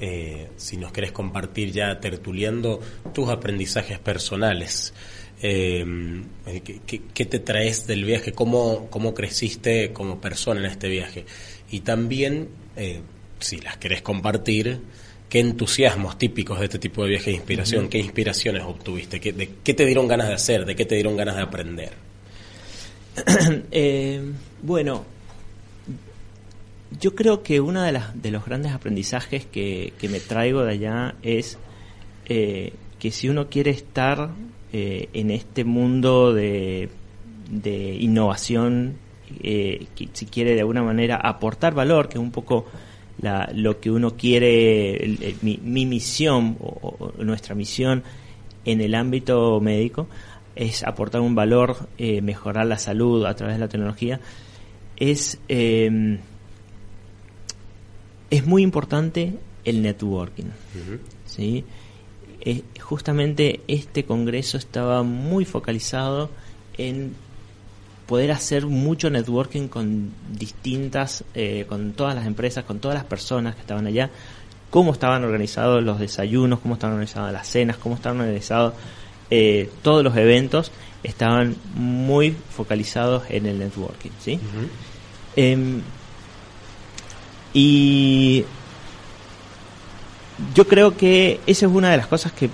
eh, 0.00 0.48
si 0.56 0.76
nos 0.76 0.92
querés 0.92 1.12
compartir 1.12 1.72
ya 1.72 2.00
tertuliando 2.00 2.80
tus 3.12 3.28
aprendizajes 3.28 3.98
personales. 3.98 4.94
Eh, 5.42 5.84
¿qué, 6.86 7.02
¿qué, 7.12 7.24
te 7.26 7.38
traes 7.38 7.86
del 7.86 8.04
viaje? 8.04 8.32
¿Cómo, 8.32 8.88
¿Cómo 8.88 9.14
creciste 9.14 9.92
como 9.92 10.20
persona 10.20 10.60
en 10.60 10.66
este 10.66 10.88
viaje? 10.88 11.26
Y 11.70 11.80
también 11.80 12.48
eh, 12.76 13.00
si 13.38 13.58
las 13.60 13.76
querés 13.76 14.02
compartir, 14.02 14.80
qué 15.28 15.40
entusiasmos 15.40 16.18
típicos 16.18 16.58
de 16.58 16.66
este 16.66 16.78
tipo 16.78 17.02
de 17.02 17.10
viaje 17.10 17.30
de 17.30 17.36
inspiración, 17.36 17.88
qué 17.88 17.98
inspiraciones 17.98 18.62
obtuviste, 18.62 19.20
¿Qué, 19.20 19.32
de 19.32 19.50
qué 19.62 19.74
te 19.74 19.84
dieron 19.84 20.08
ganas 20.08 20.28
de 20.28 20.34
hacer, 20.34 20.64
de 20.64 20.74
qué 20.74 20.84
te 20.84 20.94
dieron 20.94 21.16
ganas 21.16 21.36
de 21.36 21.42
aprender. 21.42 22.13
Eh, 23.70 24.32
bueno, 24.62 25.04
yo 27.00 27.14
creo 27.14 27.42
que 27.42 27.60
uno 27.60 27.82
de, 27.82 28.00
de 28.14 28.30
los 28.30 28.44
grandes 28.44 28.72
aprendizajes 28.72 29.46
que, 29.46 29.92
me 30.08 30.20
traigo 30.20 30.62
de 30.64 30.72
allá 30.72 31.14
es 31.22 31.58
eh, 32.26 32.72
que 32.98 33.10
si 33.10 33.28
uno 33.28 33.48
quiere 33.48 33.70
estar 33.70 34.30
en 34.72 35.30
este 35.30 35.62
mundo 35.62 36.34
de, 36.34 36.88
de 37.48 37.94
innovación 37.94 38.96
eh, 39.42 39.86
si 40.12 40.26
quiere 40.26 40.54
de 40.54 40.60
alguna 40.60 40.82
manera 40.82 41.16
aportar 41.16 41.74
valor, 41.74 42.08
que 42.08 42.18
es 42.18 42.22
un 42.22 42.30
poco 42.30 42.66
lo 43.54 43.80
que 43.80 43.90
uno 43.90 44.16
quiere, 44.16 45.36
mi, 45.42 45.86
misión 45.86 46.56
o, 46.60 47.12
nuestra 47.18 47.54
misión 47.54 48.02
en 48.64 48.80
el 48.80 48.94
ámbito 48.94 49.60
médico 49.60 50.08
es 50.56 50.84
aportar 50.84 51.20
un 51.20 51.34
valor, 51.34 51.88
eh, 51.98 52.20
mejorar 52.20 52.66
la 52.66 52.78
salud 52.78 53.24
a 53.26 53.34
través 53.34 53.56
de 53.56 53.60
la 53.60 53.68
tecnología, 53.68 54.20
es, 54.96 55.38
em, 55.48 56.18
es 58.30 58.46
muy 58.46 58.62
importante 58.62 59.34
el 59.64 59.82
networking. 59.82 60.50
¿sí? 61.26 61.64
Eh, 62.40 62.62
justamente 62.80 63.60
este 63.68 64.04
congreso 64.04 64.58
estaba 64.58 65.02
muy 65.02 65.44
focalizado 65.44 66.30
en 66.76 67.14
poder 68.06 68.32
hacer 68.32 68.66
mucho 68.66 69.08
networking 69.08 69.68
con 69.68 70.12
distintas, 70.30 71.24
eh, 71.34 71.64
con 71.68 71.92
todas 71.92 72.14
las 72.14 72.26
empresas, 72.26 72.64
con 72.64 72.78
todas 72.78 72.96
las 72.96 73.04
personas 73.04 73.54
que 73.54 73.62
estaban 73.62 73.86
allá, 73.86 74.10
cómo 74.68 74.92
estaban 74.92 75.24
organizados 75.24 75.82
los 75.82 75.98
desayunos, 75.98 76.60
cómo 76.60 76.74
estaban 76.74 76.94
organizadas 76.94 77.32
las 77.32 77.48
cenas, 77.48 77.78
cómo 77.78 77.94
estaban 77.94 78.20
organizados 78.20 78.74
eh, 79.30 79.70
todos 79.82 80.04
los 80.04 80.16
eventos, 80.16 80.70
estaban 81.02 81.56
muy 81.74 82.36
focalizados 82.56 83.24
en 83.28 83.46
el 83.46 83.58
networking, 83.58 84.10
¿sí? 84.20 84.40
Em, 85.36 85.82
y 87.52 88.44
yo 90.54 90.66
creo 90.66 90.96
que 90.96 91.40
esa 91.46 91.66
es 91.66 91.72
una 91.72 91.90
de 91.90 91.96
las 91.98 92.06
cosas 92.06 92.32
que 92.32 92.50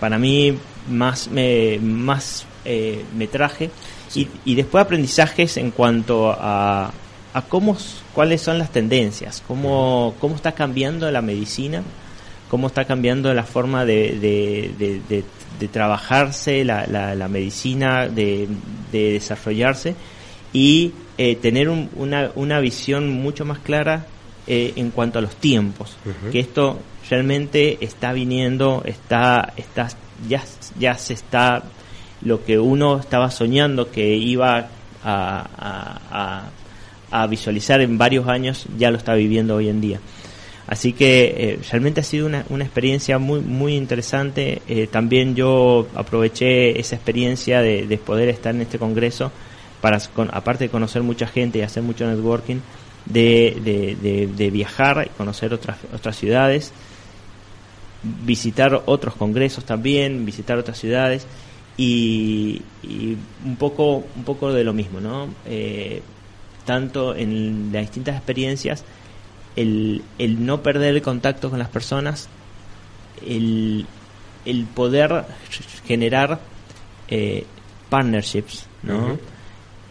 para 0.00 0.18
mí 0.18 0.56
más 0.90 1.28
me, 1.28 1.78
más, 1.78 2.44
eh, 2.64 3.04
me 3.16 3.26
traje. 3.26 3.70
Y, 4.14 4.54
después 4.54 4.84
aprendizajes 4.84 5.56
en 5.56 5.70
cuanto 5.70 6.30
a, 6.30 6.92
a 7.32 7.42
cómo, 7.48 7.78
cuáles 8.12 8.42
son 8.42 8.58
las 8.58 8.70
tendencias, 8.70 9.42
cómo, 9.46 10.14
cómo 10.20 10.34
está 10.34 10.52
cambiando 10.52 11.10
la 11.10 11.22
medicina, 11.22 11.82
cómo 12.50 12.66
está 12.66 12.84
cambiando 12.84 13.32
la 13.32 13.44
forma 13.44 13.86
de, 13.86 14.18
de, 14.20 15.00
de, 15.08 15.24
trabajarse 15.70 16.64
la, 16.64 16.86
la, 16.86 17.28
medicina, 17.28 18.08
de, 18.08 18.48
desarrollarse 18.90 19.94
y 20.52 20.92
eh, 21.18 21.36
tener 21.36 21.68
una, 21.68 22.30
una 22.34 22.60
visión 22.60 23.10
mucho 23.10 23.44
más 23.44 23.58
clara 23.58 24.06
eh, 24.46 24.72
en 24.76 24.90
cuanto 24.90 25.20
a 25.20 25.22
los 25.22 25.36
tiempos, 25.36 25.96
que 26.32 26.40
esto 26.40 26.80
realmente 27.08 27.78
está 27.80 28.12
viniendo, 28.12 28.82
está, 28.84 29.52
está 29.56 29.88
ya, 30.28 30.42
ya 30.78 30.94
se 30.94 31.14
está 31.14 31.62
lo 32.22 32.44
que 32.44 32.58
uno 32.58 32.98
estaba 32.98 33.30
soñando 33.30 33.90
que 33.90 34.16
iba 34.16 34.68
a, 35.04 36.50
a, 37.10 37.26
visualizar 37.26 37.80
en 37.80 37.98
varios 37.98 38.26
años, 38.28 38.66
ya 38.78 38.90
lo 38.90 38.96
está 38.96 39.14
viviendo 39.14 39.56
hoy 39.56 39.68
en 39.68 39.80
día. 39.80 40.00
Así 40.66 40.92
que 40.92 41.34
eh, 41.36 41.58
realmente 41.70 42.00
ha 42.00 42.04
sido 42.04 42.26
una, 42.26 42.44
una, 42.48 42.64
experiencia 42.64 43.18
muy 43.18 43.40
muy 43.40 43.74
interesante. 43.74 44.62
Eh, 44.68 44.86
también 44.86 45.34
yo 45.34 45.88
aproveché 45.94 46.78
esa 46.78 46.94
experiencia 46.94 47.60
de, 47.60 47.86
de, 47.86 47.98
poder 47.98 48.28
estar 48.28 48.54
en 48.54 48.62
este 48.62 48.78
congreso 48.78 49.32
para, 49.80 49.98
aparte 50.30 50.64
de 50.64 50.70
conocer 50.70 51.02
mucha 51.02 51.26
gente 51.26 51.58
y 51.58 51.62
hacer 51.62 51.82
mucho 51.82 52.06
networking, 52.06 52.60
de, 53.06 53.96
de, 54.00 54.28
de 54.28 54.50
viajar 54.50 55.04
y 55.06 55.16
conocer 55.16 55.52
otras, 55.52 55.78
otras 55.92 56.16
ciudades, 56.16 56.72
visitar 58.02 58.82
otros 58.86 59.14
congresos 59.16 59.64
también, 59.64 60.24
visitar 60.24 60.58
otras 60.58 60.78
ciudades 60.78 61.26
y, 61.76 62.62
un 63.44 63.56
poco 63.56 64.04
un 64.16 64.24
poco 64.24 64.52
de 64.52 64.64
lo 64.64 64.72
mismo 64.72 65.00
no 65.00 65.28
eh, 65.46 66.02
tanto 66.64 67.14
en 67.14 67.70
las 67.72 67.82
distintas 67.82 68.16
experiencias 68.16 68.84
el, 69.56 70.02
el 70.18 70.44
no 70.44 70.62
perder 70.62 70.94
el 70.94 71.02
contacto 71.02 71.50
con 71.50 71.58
las 71.58 71.68
personas 71.68 72.28
el, 73.26 73.86
el 74.44 74.64
poder 74.66 75.24
generar 75.86 76.40
eh, 77.08 77.44
partnerships 77.90 78.66
no 78.82 79.18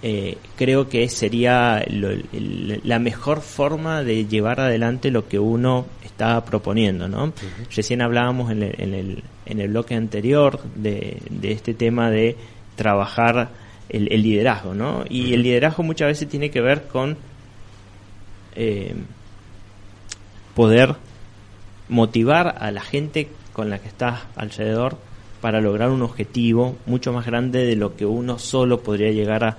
eh, 0.04 0.40
creo 0.56 0.90
que 0.90 1.08
sería 1.10 1.86
la 1.92 2.98
mejor 2.98 3.42
forma 3.42 4.04
de 4.04 4.26
llevar 4.26 4.60
adelante 4.60 5.12
lo 5.12 5.28
que 5.28 5.38
uno 5.38 5.86
está 6.04 6.44
proponiendo. 6.44 7.08
¿no? 7.08 7.34
Recién 7.76 8.02
hablábamos 8.02 8.52
en 8.52 8.64
el, 8.64 8.76
en, 8.82 8.94
el, 8.96 9.24
en 9.46 9.60
el 9.60 9.70
bloque 9.70 9.94
anterior 9.94 10.60
de, 10.76 11.22
de 11.30 11.52
este 11.52 11.76
tema 11.76 12.10
de 12.10 12.36
trabajar 12.76 13.50
el, 13.90 14.06
liderazgo, 14.06 14.74
¿no? 14.74 15.04
Y 15.08 15.34
el 15.34 15.44
liderazgo 15.44 15.84
muchas 15.84 16.08
veces 16.08 16.30
tiene 16.30 16.50
que 16.50 16.62
ver 16.62 16.88
con 16.88 17.18
eh, 18.56 18.96
poder 20.56 20.96
motivar 21.90 22.56
a 22.60 22.72
la 22.72 22.82
gente 22.82 23.30
con 23.54 23.70
la 23.70 23.80
que 23.80 23.88
estás 23.88 24.22
alrededor 24.36 24.98
para 25.42 25.60
lograr 25.60 25.90
un 25.90 26.04
objetivo 26.04 26.78
mucho 26.86 27.12
más 27.12 27.26
grande 27.26 27.66
de 27.66 27.76
lo 27.76 27.96
que 27.96 28.06
uno 28.06 28.40
solo 28.40 28.82
podría 28.82 29.12
llegar 29.12 29.58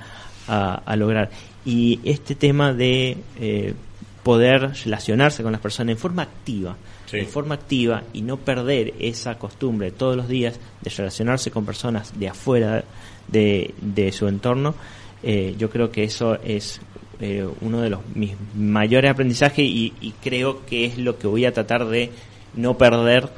a, 0.48 0.96
lograr. 0.96 1.30
Y 1.64 2.00
este 2.04 2.34
tema 2.34 2.72
de 2.72 3.16
eh, 3.40 3.74
poder 4.22 4.72
relacionarse 4.84 5.42
con 5.42 5.52
las 5.52 5.60
personas 5.60 5.92
en 5.92 5.98
forma 5.98 6.22
activa, 6.22 6.76
en 7.12 7.26
forma 7.26 7.56
activa 7.56 8.04
y 8.12 8.22
no 8.22 8.38
perder 8.38 8.94
esa 8.98 9.38
costumbre 9.38 9.90
todos 9.90 10.16
los 10.16 10.28
días 10.28 10.58
de 10.80 10.90
relacionarse 10.90 11.50
con 11.50 11.66
personas 11.66 12.18
de 12.18 12.28
afuera 12.28 12.84
de, 13.28 13.74
de 13.80 14.12
su 14.12 14.28
entorno, 14.28 14.74
eh, 15.22 15.54
yo 15.58 15.70
creo 15.70 15.90
que 15.90 16.04
eso 16.04 16.38
es 16.42 16.80
eh, 17.20 17.46
uno 17.60 17.80
de 17.80 17.90
los 17.90 18.00
mis 18.14 18.32
mayores 18.54 19.10
aprendizajes 19.10 19.64
y, 19.64 20.14
creo 20.22 20.64
que 20.66 20.86
es 20.86 20.98
lo 20.98 21.18
que 21.18 21.26
voy 21.26 21.44
a 21.44 21.52
tratar 21.52 21.86
de 21.86 22.10
no 22.54 22.76
perder 22.76 23.28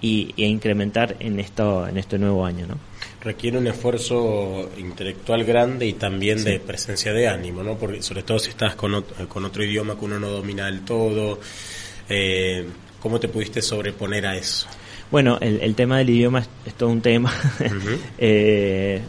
y, 0.00 0.34
e 0.36 0.46
incrementar 0.46 1.16
en 1.20 1.40
esto 1.40 1.86
en 1.86 1.98
este 1.98 2.18
nuevo 2.18 2.44
año, 2.44 2.66
¿no? 2.66 2.78
Requiere 3.20 3.56
un 3.56 3.66
esfuerzo 3.66 4.70
intelectual 4.76 5.44
grande 5.44 5.86
y 5.86 5.94
también 5.94 6.44
de 6.44 6.60
presencia 6.60 7.12
de 7.12 7.26
ánimo, 7.26 7.62
¿no? 7.62 7.76
Porque 7.76 8.02
sobre 8.02 8.22
todo 8.22 8.38
si 8.38 8.50
estás 8.50 8.74
con 8.74 8.94
otro, 8.94 9.28
con 9.28 9.44
otro 9.44 9.64
idioma 9.64 9.98
que 9.98 10.04
uno 10.04 10.18
no 10.18 10.28
domina 10.28 10.66
del 10.66 10.82
todo, 10.82 11.40
eh, 12.08 12.66
¿cómo 13.00 13.18
te 13.18 13.28
pudiste 13.28 13.62
sobreponer 13.62 14.26
a 14.26 14.36
eso? 14.36 14.66
Bueno, 15.10 15.38
el, 15.40 15.74
tema 15.74 15.98
del 15.98 16.10
idioma 16.10 16.44
es, 16.66 16.74
todo 16.74 16.88
un 16.88 17.00
tema. 17.00 17.32
eh, 18.18 19.00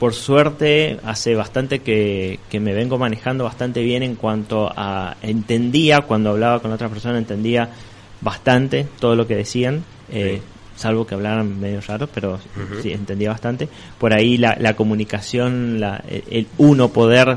por 0.00 0.14
suerte, 0.14 0.98
hace 1.04 1.34
bastante 1.34 1.80
que, 1.80 2.38
me 2.54 2.72
vengo 2.72 2.96
manejando 2.96 3.44
bastante 3.44 3.82
bien 3.82 4.02
en 4.02 4.14
cuanto 4.14 4.72
a 4.74 5.18
entendía, 5.20 6.00
cuando 6.00 6.30
hablaba 6.30 6.60
con 6.60 6.72
otras 6.72 6.90
personas, 6.90 7.18
entendía 7.18 7.68
bastante 8.22 8.86
todo 8.98 9.14
lo 9.14 9.26
que 9.26 9.36
decían. 9.36 9.84
Eh, 10.10 10.40
salvo 10.74 11.06
que 11.06 11.14
hablaran 11.14 11.60
medio 11.60 11.82
raro, 11.82 12.06
pero 12.06 12.40
sí, 12.80 12.92
entendía 12.92 13.28
bastante. 13.28 13.68
Por 13.98 14.14
ahí 14.14 14.38
la, 14.38 14.56
la 14.58 14.74
comunicación, 14.74 15.80
la, 15.80 16.02
el, 16.08 16.46
uno 16.56 16.88
poder 16.88 17.36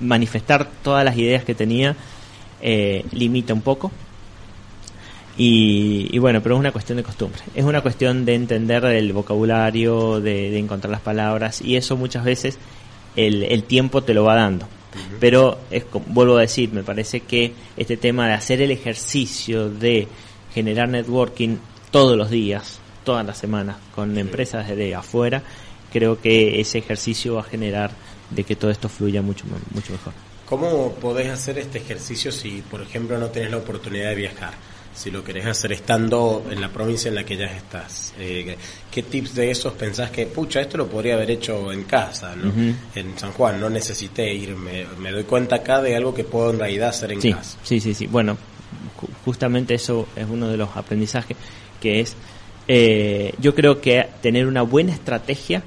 manifestar 0.00 0.66
todas 0.82 1.04
las 1.04 1.18
ideas 1.18 1.44
que 1.44 1.54
tenía, 1.54 1.94
eh, 2.62 3.04
limita 3.12 3.52
un 3.52 3.60
poco. 3.60 3.92
Y, 5.42 6.18
bueno, 6.18 6.42
pero 6.42 6.54
es 6.54 6.58
una 6.58 6.70
cuestión 6.70 6.98
de 6.98 7.02
costumbre. 7.02 7.40
Es 7.54 7.64
una 7.64 7.80
cuestión 7.80 8.26
de 8.26 8.34
entender 8.34 8.84
el 8.84 9.10
vocabulario, 9.14 10.20
de, 10.20 10.58
encontrar 10.58 10.90
las 10.90 11.00
palabras, 11.00 11.62
y 11.62 11.76
eso 11.76 11.96
muchas 11.96 12.24
veces 12.24 12.58
el, 13.16 13.44
el 13.44 13.64
tiempo 13.64 14.02
te 14.02 14.12
lo 14.12 14.24
va 14.24 14.34
dando. 14.34 14.68
Pero 15.18 15.56
es, 15.70 15.84
vuelvo 16.08 16.36
a 16.36 16.42
decir, 16.42 16.70
me 16.74 16.82
parece 16.82 17.20
que 17.20 17.54
este 17.78 17.96
tema 17.96 18.28
de 18.28 18.34
hacer 18.34 18.60
el 18.60 18.70
ejercicio 18.70 19.70
de 19.70 20.08
generar 20.52 20.90
networking 20.90 21.56
todos 21.90 22.18
los 22.18 22.28
días, 22.28 22.78
todas 23.02 23.24
las 23.24 23.38
semanas, 23.38 23.76
con 23.94 24.18
empresas 24.18 24.68
de 24.68 24.94
afuera, 24.94 25.42
creo 25.90 26.20
que 26.20 26.60
ese 26.60 26.76
ejercicio 26.76 27.36
va 27.36 27.40
a 27.40 27.44
generar 27.44 27.92
de 28.28 28.44
que 28.44 28.56
todo 28.56 28.70
esto 28.70 28.90
fluya 28.90 29.22
mucho, 29.22 29.46
mucho 29.72 29.92
mejor. 29.92 30.12
¿Cómo 30.44 30.92
podés 30.96 31.30
hacer 31.30 31.58
este 31.58 31.78
ejercicio 31.78 32.30
si, 32.30 32.60
por 32.60 32.82
ejemplo, 32.82 33.16
no 33.16 33.28
tenés 33.28 33.50
la 33.50 33.56
oportunidad 33.56 34.10
de 34.10 34.16
viajar? 34.16 34.52
Si 35.00 35.10
lo 35.10 35.24
querés 35.24 35.46
hacer 35.46 35.72
estando 35.72 36.44
en 36.50 36.60
la 36.60 36.68
provincia 36.68 37.08
en 37.08 37.14
la 37.14 37.24
que 37.24 37.34
ya 37.34 37.46
estás. 37.46 38.12
Eh, 38.18 38.54
¿Qué 38.90 39.02
tips 39.02 39.34
de 39.34 39.50
esos 39.50 39.72
pensás 39.72 40.10
que, 40.10 40.26
pucha, 40.26 40.60
esto 40.60 40.76
lo 40.76 40.88
podría 40.88 41.14
haber 41.14 41.30
hecho 41.30 41.72
en 41.72 41.84
casa, 41.84 42.36
¿no? 42.36 42.52
En 42.94 43.18
San 43.18 43.32
Juan, 43.32 43.58
no 43.58 43.70
necesité 43.70 44.30
irme, 44.34 44.84
me 44.98 45.10
doy 45.10 45.24
cuenta 45.24 45.56
acá 45.56 45.80
de 45.80 45.96
algo 45.96 46.12
que 46.12 46.24
puedo 46.24 46.50
en 46.50 46.58
realidad 46.58 46.90
hacer 46.90 47.12
en 47.12 47.20
casa. 47.22 47.56
Sí, 47.62 47.80
sí, 47.80 47.94
sí. 47.94 48.08
Bueno, 48.08 48.36
justamente 49.24 49.72
eso 49.72 50.06
es 50.14 50.26
uno 50.28 50.48
de 50.48 50.58
los 50.58 50.76
aprendizajes, 50.76 51.34
que 51.80 52.00
es, 52.00 52.14
eh, 52.68 53.32
yo 53.38 53.54
creo 53.54 53.80
que 53.80 54.06
tener 54.20 54.46
una 54.46 54.60
buena 54.60 54.92
estrategia 54.92 55.62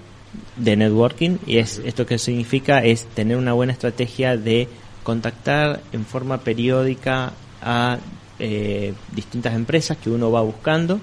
de 0.57 0.75
networking, 0.75 1.37
y 1.47 1.57
es 1.57 1.81
esto 1.83 2.05
que 2.05 2.19
significa 2.19 2.83
es 2.83 3.05
tener 3.05 3.37
una 3.37 3.53
buena 3.53 3.73
estrategia 3.73 4.37
de 4.37 4.67
contactar 5.01 5.81
en 5.91 6.05
forma 6.05 6.41
periódica 6.41 7.33
a 7.63 7.97
eh, 8.45 8.93
distintas 9.13 9.53
empresas 9.53 9.97
que 9.97 10.09
uno 10.09 10.29
va 10.29 10.41
buscando. 10.41 10.99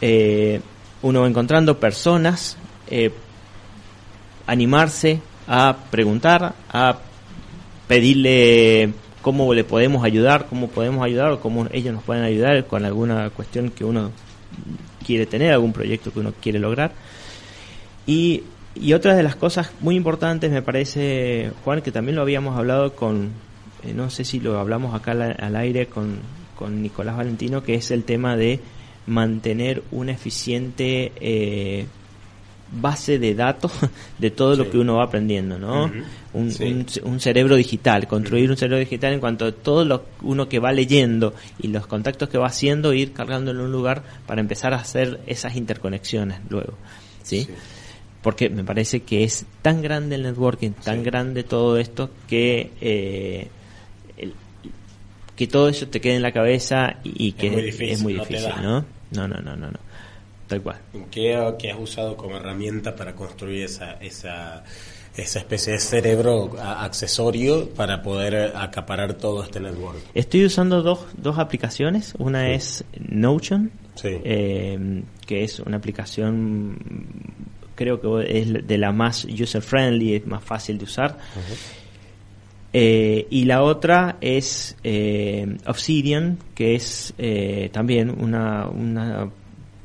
Eh, 0.00 0.62
uno 1.02 1.20
va 1.20 1.28
encontrando 1.28 1.78
personas, 1.78 2.56
eh, 2.88 3.12
animarse 4.46 5.20
a 5.46 5.76
preguntar, 5.90 6.54
a 6.70 6.96
pedirle 7.86 8.94
cómo 9.20 9.52
le 9.52 9.62
podemos 9.62 10.04
ayudar, 10.04 10.46
cómo 10.48 10.68
podemos 10.68 11.04
ayudar 11.04 11.32
o 11.32 11.40
cómo 11.40 11.66
ellos 11.70 11.92
nos 11.92 12.02
pueden 12.02 12.24
ayudar 12.24 12.66
con 12.66 12.86
alguna 12.86 13.28
cuestión 13.28 13.68
que 13.68 13.84
uno 13.84 14.10
quiere 15.04 15.26
tener, 15.26 15.52
algún 15.52 15.74
proyecto 15.74 16.14
que 16.14 16.20
uno 16.20 16.32
quiere 16.40 16.58
lograr. 16.58 16.92
Y, 18.06 18.44
y 18.74 18.94
otra 18.94 19.14
de 19.14 19.22
las 19.22 19.36
cosas 19.36 19.70
muy 19.80 19.96
importantes 19.96 20.50
me 20.50 20.62
parece, 20.62 21.52
Juan, 21.62 21.82
que 21.82 21.92
también 21.92 22.16
lo 22.16 22.22
habíamos 22.22 22.56
hablado 22.56 22.94
con, 22.94 23.32
eh, 23.84 23.92
no 23.94 24.10
sé 24.10 24.24
si 24.24 24.40
lo 24.40 24.58
hablamos 24.58 24.94
acá 24.94 25.12
al, 25.12 25.56
aire 25.56 25.86
con, 25.86 26.18
con, 26.56 26.82
Nicolás 26.82 27.16
Valentino, 27.16 27.62
que 27.62 27.74
es 27.74 27.90
el 27.90 28.04
tema 28.04 28.36
de 28.36 28.60
mantener 29.06 29.82
una 29.90 30.12
eficiente 30.12 31.12
eh, 31.20 31.86
base 32.72 33.18
de 33.18 33.34
datos 33.34 33.72
de 34.18 34.30
todo 34.30 34.56
lo 34.56 34.70
que 34.70 34.78
uno 34.78 34.96
va 34.96 35.04
aprendiendo, 35.04 35.58
¿no? 35.58 35.90
un, 36.32 36.86
un, 37.04 37.20
cerebro 37.20 37.56
digital, 37.56 38.06
construir 38.06 38.50
un 38.50 38.56
cerebro 38.56 38.78
digital 38.78 39.12
en 39.12 39.20
cuanto 39.20 39.44
a 39.44 39.52
todo 39.52 39.84
lo 39.84 40.04
uno 40.22 40.48
que 40.48 40.58
va 40.58 40.72
leyendo 40.72 41.34
y 41.58 41.68
los 41.68 41.86
contactos 41.86 42.28
que 42.28 42.38
va 42.38 42.46
haciendo, 42.46 42.94
ir 42.94 43.12
cargándolo 43.12 43.60
en 43.60 43.66
un 43.66 43.72
lugar 43.72 44.02
para 44.26 44.40
empezar 44.40 44.72
a 44.72 44.78
hacer 44.78 45.20
esas 45.26 45.56
interconexiones 45.56 46.40
luego, 46.48 46.74
¿sí? 47.22 47.48
Porque 48.22 48.48
me 48.48 48.64
parece 48.64 49.00
que 49.00 49.24
es 49.24 49.44
tan 49.62 49.82
grande 49.82 50.14
el 50.14 50.22
networking, 50.22 50.70
tan 50.70 51.02
grande 51.02 51.42
todo 51.42 51.76
esto 51.76 52.08
que 52.28 52.70
eh, 52.80 53.48
que 55.42 55.48
todo 55.48 55.68
eso 55.68 55.88
te 55.88 56.00
quede 56.00 56.14
en 56.14 56.22
la 56.22 56.30
cabeza 56.30 56.98
y, 57.02 57.32
que 57.32 57.48
es 57.48 57.52
muy 58.00 58.14
difícil, 58.14 58.48
no, 58.62 58.84
no, 59.10 59.26
no, 59.26 59.40
no, 59.42 59.56
no, 59.56 59.70
no, 59.72 59.78
tal 60.46 60.62
cual. 60.62 60.78
¿Qué, 61.10 61.34
has 61.34 61.80
usado 61.80 62.16
como 62.16 62.36
herramienta 62.36 62.94
para 62.94 63.16
construir 63.16 63.64
esa, 63.64 63.94
esa, 63.94 64.62
esa 65.16 65.38
especie 65.40 65.72
de 65.72 65.80
cerebro 65.80 66.52
accesorio 66.60 67.70
para 67.70 68.02
poder 68.02 68.52
acaparar 68.54 69.14
todo 69.14 69.42
este 69.42 69.58
network? 69.58 69.98
Estoy 70.14 70.44
usando 70.44 70.80
dos, 70.80 71.06
dos 71.16 71.40
aplicaciones, 71.40 72.14
una 72.18 72.50
es 72.50 72.84
Notion, 73.00 73.72
eh, 74.04 75.02
que 75.26 75.42
es 75.42 75.58
una 75.58 75.78
aplicación 75.78 76.78
creo 77.74 78.00
que 78.00 78.40
es 78.40 78.64
de 78.64 78.78
la 78.78 78.92
más 78.92 79.24
user 79.24 79.60
friendly, 79.60 80.14
es 80.14 80.24
más 80.24 80.44
fácil 80.44 80.78
de 80.78 80.84
usar. 80.84 81.18
Eh, 82.72 83.26
y 83.28 83.44
la 83.44 83.62
otra 83.62 84.16
es 84.20 84.76
eh, 84.82 85.58
Obsidian, 85.66 86.38
que 86.54 86.74
es 86.74 87.12
eh, 87.18 87.68
también 87.72 88.10
una, 88.10 88.66
una 88.68 89.28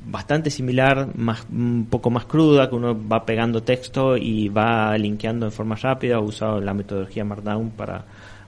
bastante 0.06 0.50
similar, 0.50 1.10
más, 1.16 1.46
un 1.52 1.88
poco 1.90 2.10
más 2.10 2.26
cruda, 2.26 2.70
que 2.70 2.76
uno 2.76 2.98
va 3.08 3.26
pegando 3.26 3.62
texto 3.62 4.16
y 4.16 4.48
va 4.48 4.98
linkeando 4.98 5.48
en 5.48 5.52
forma 5.52 5.76
rápida. 5.76 6.20
Usado 6.20 6.62
la 6.62 6.74
metodología 6.74 7.26
Markdown 7.26 7.72
para, 7.72 8.06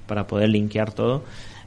para 0.08 0.25
poder 0.25 0.49
linkear 0.49 0.93
todo. 0.93 1.23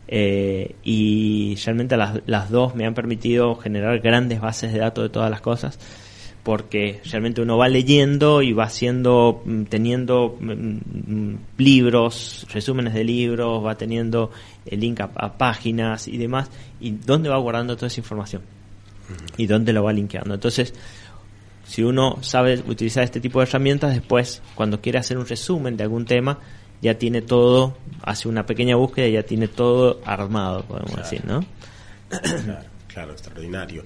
y 0.08 1.54
realmente 1.64 1.96
las, 1.96 2.20
las 2.26 2.50
dos 2.50 2.74
me 2.74 2.86
han 2.86 2.94
permitido 2.94 3.54
generar 3.56 4.00
grandes 4.00 4.40
bases 4.40 4.72
de 4.72 4.78
datos 4.78 5.04
de 5.04 5.10
todas 5.10 5.30
las 5.30 5.40
cosas 5.40 5.78
porque 6.42 7.00
realmente 7.04 7.40
uno 7.40 7.56
va 7.56 7.68
leyendo 7.68 8.42
y 8.42 8.52
va 8.52 8.64
haciendo, 8.64 9.42
mm, 9.44 9.64
teniendo 9.64 10.36
mm, 10.40 10.50
mm, 10.50 11.38
libros, 11.58 12.46
resúmenes 12.52 12.94
de 12.94 13.04
libros, 13.04 13.64
va 13.64 13.76
teniendo 13.76 14.30
el 14.66 14.80
link 14.80 15.00
a, 15.00 15.38
páginas 15.38 16.08
y 16.08 16.18
demás, 16.18 16.50
y 16.80 16.92
dónde 16.92 17.28
va 17.28 17.38
guardando 17.38 17.76
toda 17.76 17.86
esa 17.86 18.00
información 18.00 18.42
y 19.36 19.46
dónde 19.46 19.72
lo 19.72 19.84
va 19.84 19.92
linkeando. 19.92 20.34
Entonces, 20.34 20.74
si 21.64 21.82
uno 21.82 22.18
sabe 22.22 22.62
utilizar 22.66 23.04
este 23.04 23.20
tipo 23.20 23.40
de 23.40 23.46
herramientas, 23.46 23.94
después, 23.94 24.42
cuando 24.54 24.80
quiere 24.80 24.98
hacer 24.98 25.18
un 25.18 25.26
resumen 25.26 25.76
de 25.76 25.84
algún 25.84 26.06
tema, 26.06 26.38
ya 26.80 26.98
tiene 26.98 27.22
todo, 27.22 27.76
hace 28.02 28.28
una 28.28 28.46
pequeña 28.46 28.74
búsqueda 28.76 29.06
y 29.06 29.12
ya 29.12 29.22
tiene 29.22 29.48
todo 29.48 30.00
armado, 30.04 30.64
podemos 30.64 30.96
decir, 30.96 31.24
¿no? 31.24 31.44
Claro, 32.08 32.64
claro, 32.88 33.12
extraordinario. 33.12 33.84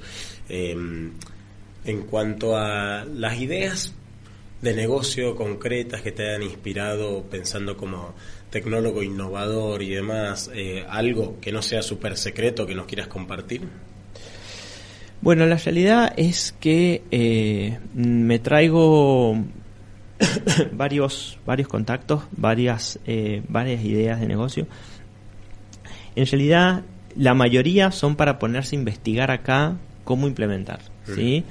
Eh, 0.49 0.75
en 1.87 2.03
cuanto 2.03 2.57
a 2.57 3.05
las 3.05 3.41
ideas 3.41 3.95
de 4.63 4.75
negocio 4.75 5.37
concretas 5.37 6.03
que 6.03 6.13
te 6.13 6.29
hayan 6.29 6.43
inspirado 6.43 7.23
pensando 7.25 7.77
como 7.77 8.15
tecnólogo 8.51 9.03
innovador 9.03 9.83
y 9.83 9.91
demás, 9.91 10.51
eh, 10.55 10.85
algo 10.89 11.39
que 11.41 11.53
no 11.53 11.63
sea 11.63 11.83
súper 11.83 12.17
secreto 12.17 12.67
que 12.67 12.75
nos 12.75 12.87
quieras 12.87 13.09
compartir? 13.09 13.63
Bueno, 15.21 15.47
la 15.47 15.57
realidad 15.57 16.13
es 16.17 16.55
que 16.61 17.03
eh, 17.11 17.79
me 17.95 18.39
traigo 18.39 19.37
varios, 20.73 21.39
varios 21.47 21.69
contactos, 21.69 22.23
varias, 22.33 22.99
eh, 23.07 23.43
varias 23.49 23.85
ideas 23.85 24.21
de 24.21 24.27
negocio 24.27 24.67
en 26.17 26.27
realidad 26.27 26.83
la 27.15 27.35
mayoría 27.35 27.93
son 27.93 28.17
para 28.17 28.39
ponerse 28.39 28.75
a 28.75 28.79
investigar 28.79 29.31
acá 29.31 29.77
cómo 30.05 30.27
implementar, 30.27 30.81
¿sí? 31.15 31.45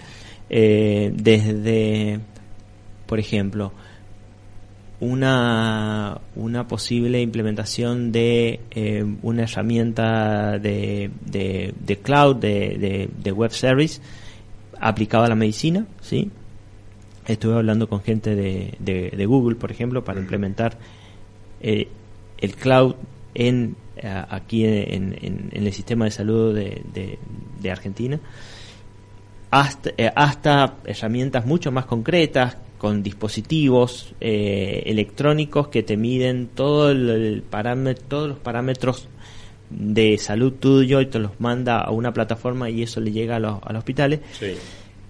Eh, 0.49 1.11
desde, 1.13 2.19
por 3.07 3.19
ejemplo, 3.19 3.71
una, 4.99 6.21
una 6.35 6.67
posible 6.67 7.21
implementación 7.21 8.11
de 8.11 8.59
eh, 8.71 9.05
una 9.23 9.43
herramienta 9.43 10.59
de, 10.59 11.09
de, 11.25 11.97
cloud, 12.01 12.37
de, 12.37 13.09
de, 13.17 13.31
web 13.31 13.51
service 13.51 14.01
aplicada 14.79 15.25
a 15.25 15.29
la 15.29 15.35
medicina, 15.35 15.87
¿sí? 16.01 16.31
Estuve 17.27 17.55
hablando 17.55 17.89
con 17.89 18.01
gente 18.01 18.35
de, 18.35 18.75
de, 18.79 19.25
Google, 19.25 19.55
por 19.55 19.71
ejemplo, 19.71 20.03
para 20.03 20.19
implementar 20.19 20.77
eh, 21.59 21.87
el 22.37 22.55
cloud 22.55 22.95
en 23.33 23.75
aquí 24.29 24.65
en, 24.65 25.17
en, 25.21 25.49
el 25.51 25.73
sistema 25.73 26.05
de 26.05 26.11
salud 26.11 26.53
de, 26.53 27.17
de 27.61 27.71
Argentina 27.71 28.19
hasta, 29.51 29.91
eh, 29.97 30.11
hasta, 30.15 30.75
herramientas 30.85 31.45
mucho 31.45 31.71
más 31.71 31.85
concretas 31.85 32.57
con 32.77 33.01
dispositivos 33.01 34.13
eh, 34.19 34.83
electrónicos 34.85 35.69
que 35.69 35.83
te 35.83 35.97
miden 35.97 36.47
todo 36.47 36.91
el, 36.91 37.43
parámetro, 37.49 38.05
todos 38.07 38.29
los 38.29 38.39
parámetros 38.39 39.07
de 39.69 40.17
salud 40.17 40.53
tuyo 40.53 41.01
y 41.01 41.07
te 41.07 41.19
los 41.19 41.39
manda 41.39 41.79
a 41.79 41.91
una 41.91 42.13
plataforma 42.13 42.69
y 42.69 42.83
eso 42.83 42.99
le 42.99 43.11
llega 43.11 43.37
a 43.37 43.39
los, 43.39 43.59
a 43.63 43.73
los 43.73 43.79
hospitales, 43.79 44.19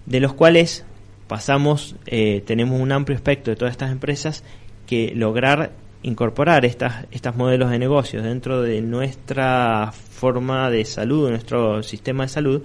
de 0.06 0.20
los 0.20 0.34
cuales 0.34 0.86
pasamos, 1.28 1.96
eh, 2.06 2.44
tenemos 2.46 2.80
un 2.80 2.92
amplio 2.92 3.16
espectro 3.16 3.52
de 3.52 3.58
todas 3.58 3.72
estas 3.72 3.92
empresas 3.92 4.44
que 4.86 5.14
lograr 5.16 5.72
incorporar 6.04 6.66
estas, 6.66 7.06
estos 7.10 7.36
modelos 7.36 7.72
de 7.72 7.80
negocios 7.80 8.24
dentro 8.24 8.62
de 8.62 8.82
nuestra 8.82 9.92
forma 9.92 10.70
de 10.70 10.86
salud, 10.86 11.30
nuestro 11.32 11.82
sistema 11.82 12.26
de 12.26 12.30
salud, 12.30 12.64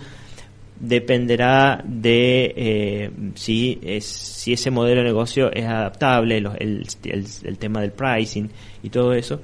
dependerá 0.81 1.85
de 1.85 2.55
eh, 2.57 3.11
si, 3.35 3.79
es, 3.83 4.07
si 4.07 4.55
ese 4.55 4.71
modelo 4.71 5.03
de 5.03 5.09
negocio 5.09 5.53
es 5.53 5.67
adaptable, 5.67 6.39
el, 6.39 6.87
el, 7.05 7.59
tema 7.59 7.83
del 7.83 7.93
pricing 7.93 8.51
y 8.83 8.89
todo 8.89 9.13
eso. 9.13 9.41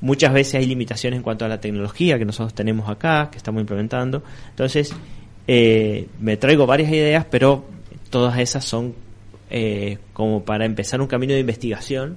Muchas 0.00 0.32
veces 0.32 0.54
hay 0.54 0.66
limitaciones 0.66 1.18
en 1.18 1.22
cuanto 1.22 1.44
a 1.44 1.48
la 1.48 1.60
tecnología 1.60 2.18
que 2.18 2.24
nosotros 2.24 2.54
tenemos 2.54 2.88
acá, 2.88 3.28
que 3.30 3.36
estamos 3.36 3.60
implementando. 3.60 4.22
Entonces, 4.50 4.94
eh, 5.46 6.06
me 6.20 6.36
traigo 6.36 6.66
varias 6.66 6.90
ideas, 6.90 7.26
pero 7.30 7.66
todas 8.10 8.38
esas 8.38 8.64
son 8.64 8.94
eh, 9.50 9.98
como 10.12 10.44
para 10.44 10.64
empezar 10.64 11.00
un 11.00 11.08
camino 11.08 11.34
de 11.34 11.40
investigación 11.40 12.16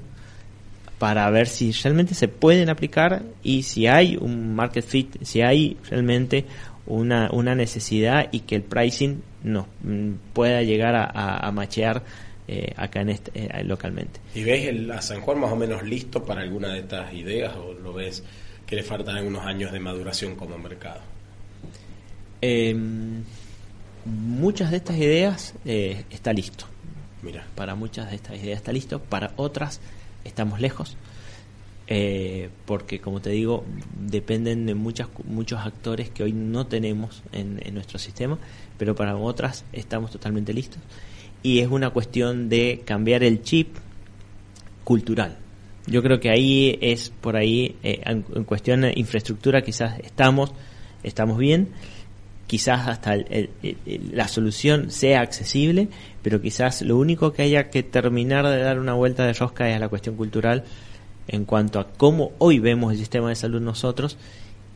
para 1.00 1.28
ver 1.32 1.48
si 1.48 1.72
realmente 1.72 2.14
se 2.14 2.28
pueden 2.28 2.70
aplicar 2.70 3.24
y 3.42 3.64
si 3.64 3.88
hay 3.88 4.18
un 4.22 4.54
market 4.54 4.86
fit, 4.86 5.24
si 5.24 5.42
hay 5.42 5.76
realmente 5.90 6.46
una, 6.86 7.30
una 7.32 7.56
necesidad 7.56 8.30
y 8.32 8.42
que 8.42 8.56
el 8.56 8.64
pricing 8.64 9.22
no 9.44 9.68
mm, 9.84 10.12
pueda 10.34 10.62
llegar 10.64 10.96
a, 10.96 11.38
a, 11.38 11.52
machear 11.52 12.04
eh, 12.48 12.74
acá 12.76 13.02
en 13.02 13.10
este, 13.10 13.32
eh, 13.36 13.64
localmente. 13.64 14.20
¿Y 14.36 14.44
ves 14.44 14.68
el, 14.68 14.92
a 14.92 15.02
San 15.02 15.22
Juan 15.22 15.40
más 15.40 15.52
o 15.52 15.56
menos 15.56 15.84
listo 15.84 16.24
para 16.26 16.42
alguna 16.42 16.74
de 16.74 16.80
estas 16.80 17.14
ideas 17.14 17.56
o 17.56 17.74
lo 17.74 17.94
ves 17.94 18.24
que 18.66 18.76
le 18.76 18.84
faltan 18.84 19.18
algunos 19.18 19.46
años 19.46 19.72
de 19.72 19.80
maduración 19.80 20.36
como 20.36 20.58
mercado? 20.58 21.02
Em, 22.42 23.24
muchas 24.06 24.72
de 24.72 24.78
estas 24.78 24.98
ideas 24.98 25.54
eh, 25.66 26.06
está 26.10 26.34
listo. 26.34 26.66
Mira. 27.22 27.46
Para 27.56 27.76
muchas 27.76 28.10
de 28.10 28.16
estas 28.16 28.38
ideas 28.38 28.58
está 28.58 28.72
listo, 28.72 29.00
para 29.00 29.32
otras 29.36 29.80
estamos 30.24 30.60
lejos. 30.60 30.98
Eh, 31.94 32.48
porque 32.66 33.02
como 33.02 33.20
te 33.20 33.32
digo, 33.32 33.66
dependen 34.00 34.66
de 34.66 34.76
muchas, 34.76 35.10
muchos 35.26 35.60
actores 35.60 36.10
que 36.10 36.24
hoy 36.24 36.32
no 36.32 36.66
tenemos 36.66 37.22
en, 37.34 37.60
nuestro 37.74 38.00
sistema, 38.00 38.40
pero 38.78 38.96
para 38.96 39.18
otras 39.18 39.66
estamos 39.74 40.10
totalmente 40.10 40.54
listos. 40.54 40.80
Y 41.44 41.60
es 41.60 41.68
una 41.68 41.90
cuestión 41.90 42.48
de 42.48 42.84
cambiar 42.86 43.26
el 43.26 43.42
chip 43.42 43.76
cultural. 44.86 45.38
Yo 45.86 46.02
creo 46.02 46.22
que 46.22 46.30
ahí 46.30 46.80
es 46.80 47.10
por 47.10 47.36
ahí, 47.36 47.76
eh, 47.84 48.02
en, 48.06 48.22
cuestión 48.46 48.82
de 48.82 48.94
infraestructura 48.96 49.62
quizás 49.62 50.00
estamos, 50.00 50.54
estamos 51.04 51.38
bien, 51.38 51.72
quizás 52.48 52.88
hasta 52.88 53.18
la 54.14 54.30
solución 54.30 54.92
sea 54.92 55.20
accesible, 55.20 55.90
pero 56.22 56.42
quizás 56.42 56.84
lo 56.84 56.96
único 56.96 57.34
que 57.34 57.42
haya 57.42 57.70
que 57.70 57.84
terminar 57.84 58.48
de 58.48 58.60
dar 58.60 58.80
una 58.80 58.94
vuelta 58.94 59.26
de 59.26 59.34
rosca 59.34 59.70
es 59.70 59.78
la 59.78 59.90
cuestión 59.90 60.16
cultural 60.16 60.64
en 61.28 61.46
cuanto 61.46 61.80
a 61.80 61.88
cómo 61.92 62.32
hoy 62.38 62.60
vemos 62.60 62.92
el 62.92 63.00
sistema 63.00 63.30
de 63.30 63.36
salud 63.36 63.62
nosotros 63.62 64.18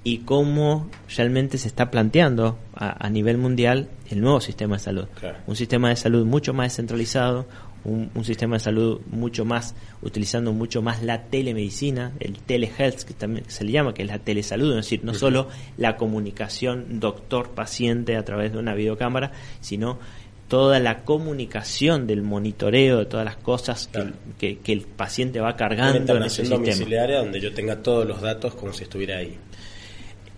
y 0.03 0.19
cómo 0.19 0.87
realmente 1.15 1.57
se 1.57 1.67
está 1.67 1.89
planteando 1.89 2.59
a, 2.75 3.09
nivel 3.09 3.39
mundial 3.39 3.89
el 4.11 4.21
nuevo 4.21 4.39
sistema 4.39 4.75
de 4.75 4.83
salud. 4.83 5.07
Un 5.47 5.55
sistema 5.55 5.89
de 5.89 5.95
salud 5.95 6.25
mucho 6.25 6.53
más 6.53 6.67
descentralizado, 6.67 7.47
un, 7.85 8.23
sistema 8.23 8.57
de 8.57 8.59
salud 8.59 9.01
mucho 9.07 9.45
más, 9.45 9.75
utilizando 10.01 10.53
mucho 10.53 10.81
más 10.81 11.01
la 11.01 11.23
telemedicina, 11.23 12.13
el 12.19 12.37
telehealth 12.37 13.01
que 13.01 13.13
también 13.15 13.45
se 13.47 13.63
le 13.63 13.71
llama, 13.71 13.93
que 13.93 14.03
es 14.03 14.07
la 14.07 14.19
telesalud, 14.19 14.71
es 14.71 14.85
decir, 14.85 15.03
no 15.03 15.13
solo 15.13 15.47
la 15.77 15.97
comunicación 15.97 16.99
doctor-paciente 16.99 18.15
a 18.15 18.25
través 18.25 18.53
de 18.53 18.59
una 18.59 18.73
videocámara, 18.73 19.31
sino 19.59 19.99
toda 20.47 20.79
la 20.79 21.03
comunicación 21.03 22.05
del 22.05 22.21
monitoreo 22.21 22.99
de 22.99 23.05
todas 23.05 23.25
las 23.25 23.37
cosas 23.37 23.89
que, 24.37 24.59
el 24.65 24.81
paciente 24.81 25.39
va 25.39 25.55
cargando 25.55 26.15
en 26.15 26.23
ese 26.23 26.45
sistema. 26.45 27.07
donde 27.17 27.39
yo 27.39 27.53
tenga 27.53 27.81
todos 27.81 28.07
los 28.07 28.21
datos 28.21 28.53
como 28.55 28.73
si 28.73 28.83
estuviera 28.83 29.17
ahí. 29.17 29.37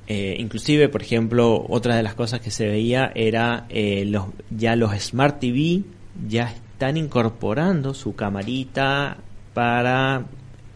Eh, 0.07 0.37
inclusive, 0.39 0.87
por 0.87 1.01
ejemplo, 1.01 1.65
otra 1.67 1.97
de 1.97 2.03
las 2.03 2.15
cosas 2.15 2.39
que 2.39 2.49
se 2.49 2.65
veía 2.65 3.11
era 3.13 3.65
eh, 3.69 4.05
los, 4.05 4.27
ya 4.49 4.77
los 4.77 4.97
Smart 4.97 5.39
TV 5.41 5.81
ya 6.27 6.45
están 6.45 6.95
incorporando 6.95 7.93
su 7.93 8.15
camarita 8.15 9.17
para 9.53 10.25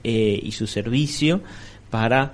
eh, 0.04 0.39
y 0.44 0.52
su 0.52 0.67
servicio 0.67 1.41
para 1.89 2.34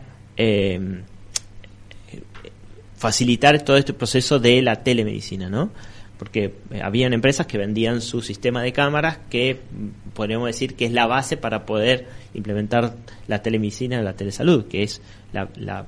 facilitar 2.96 3.62
todo 3.64 3.78
este 3.78 3.94
proceso 3.94 4.40
de 4.40 4.62
la 4.62 4.84
telemedicina, 4.84 5.50
¿no? 5.50 5.72
Porque 6.18 6.54
eh, 6.72 6.82
habían 6.82 7.14
empresas 7.14 7.48
que 7.48 7.58
vendían 7.58 8.02
su 8.02 8.22
sistema 8.22 8.62
de 8.62 8.74
cámaras 8.74 9.20
que 9.30 9.56
mm, 9.56 10.14
podríamos 10.14 10.48
decir 10.48 10.76
que 10.76 10.86
es 10.86 10.92
la 10.92 11.08
base 11.08 11.38
para 11.38 11.66
poder 11.66 12.08
implementar 12.34 12.96
la 13.28 13.42
telemedicina, 13.42 14.02
la 14.02 14.14
telesalud, 14.14 14.66
que 14.66 14.84
es 14.84 15.02
la, 15.34 15.50
la, 15.56 15.86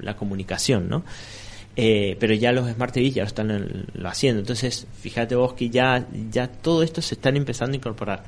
la, 0.00 0.16
comunicación, 0.16 0.88
¿no? 0.88 1.04
Eh, 1.76 2.16
pero 2.18 2.34
ya 2.34 2.52
los 2.52 2.68
Smart 2.70 2.92
TV 2.92 3.10
ya 3.10 3.22
lo 3.22 3.28
están 3.28 3.86
lo 3.92 4.08
haciendo. 4.08 4.40
Entonces, 4.40 4.86
fíjate 5.00 5.34
vos 5.36 5.54
que 5.54 5.70
ya, 5.70 6.06
ya 6.30 6.48
todo 6.48 6.82
esto 6.82 7.00
se 7.02 7.14
están 7.14 7.36
empezando 7.36 7.74
a 7.74 7.76
incorporar. 7.76 8.24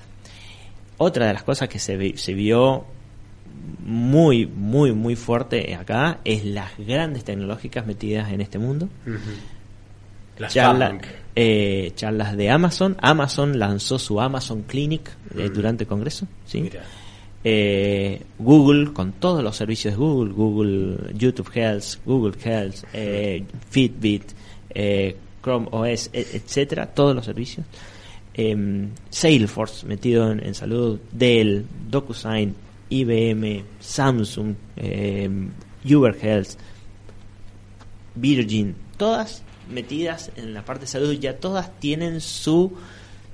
Otra 0.99 1.27
de 1.27 1.33
las 1.33 1.43
cosas 1.43 1.69
que 1.69 1.79
se, 1.79 2.16
se 2.16 2.35
vio 2.35 2.85
muy, 3.85 4.47
muy, 4.47 4.93
muy 4.93 5.16
fuerte 5.16 5.75
acá 5.75 6.21
es 6.25 6.45
las 6.45 6.71
grandes 6.79 7.25
tecnológicas 7.25 7.87
metidas 7.87 8.31
en 8.33 8.40
este 8.40 8.59
mundo. 8.59 8.88
Charla, 10.49 10.99
eh, 11.35 11.93
charlas 11.95 12.37
de 12.37 12.51
Amazon. 12.51 12.97
Amazon 13.01 13.59
lanzó 13.59 13.99
su 13.99 14.21
Amazon 14.21 14.62
Clinic 14.62 15.11
eh, 15.37 15.49
mm. 15.49 15.53
durante 15.53 15.85
el 15.85 15.88
Congreso. 15.88 16.27
¿sí? 16.47 16.71
Eh, 17.43 18.23
Google, 18.38 18.93
con 18.93 19.12
todos 19.12 19.43
los 19.43 19.57
servicios 19.57 19.95
de 19.95 19.99
Google, 19.99 20.33
Google 20.33 21.14
YouTube 21.14 21.51
Health, 21.55 22.05
Google 22.05 22.35
Health, 22.43 22.85
Fitbit, 23.71 24.33
Chrome 25.43 25.69
OS, 25.71 26.11
e, 26.12 26.21
etcétera, 26.35 26.87
todos 26.87 27.14
los 27.14 27.25
servicios. 27.25 27.64
Em, 28.35 28.90
Salesforce 29.09 29.87
metido 29.87 30.31
en, 30.31 30.55
salud, 30.55 30.99
Dell, 31.11 31.64
DocuSign, 31.88 32.55
IBM, 32.90 33.64
Samsung, 33.81 34.55
em, 34.77 35.51
Uber 35.85 36.16
Health, 36.21 36.57
Virgin, 38.14 38.74
todas 38.97 39.43
metidas 39.71 40.31
en 40.37 40.55
la 40.55 40.64
parte 40.64 40.83
de 40.83 40.87
salud 40.89 41.12
ya 41.12 41.37
todas 41.37 41.79
tienen 41.79 42.21
su, 42.21 42.73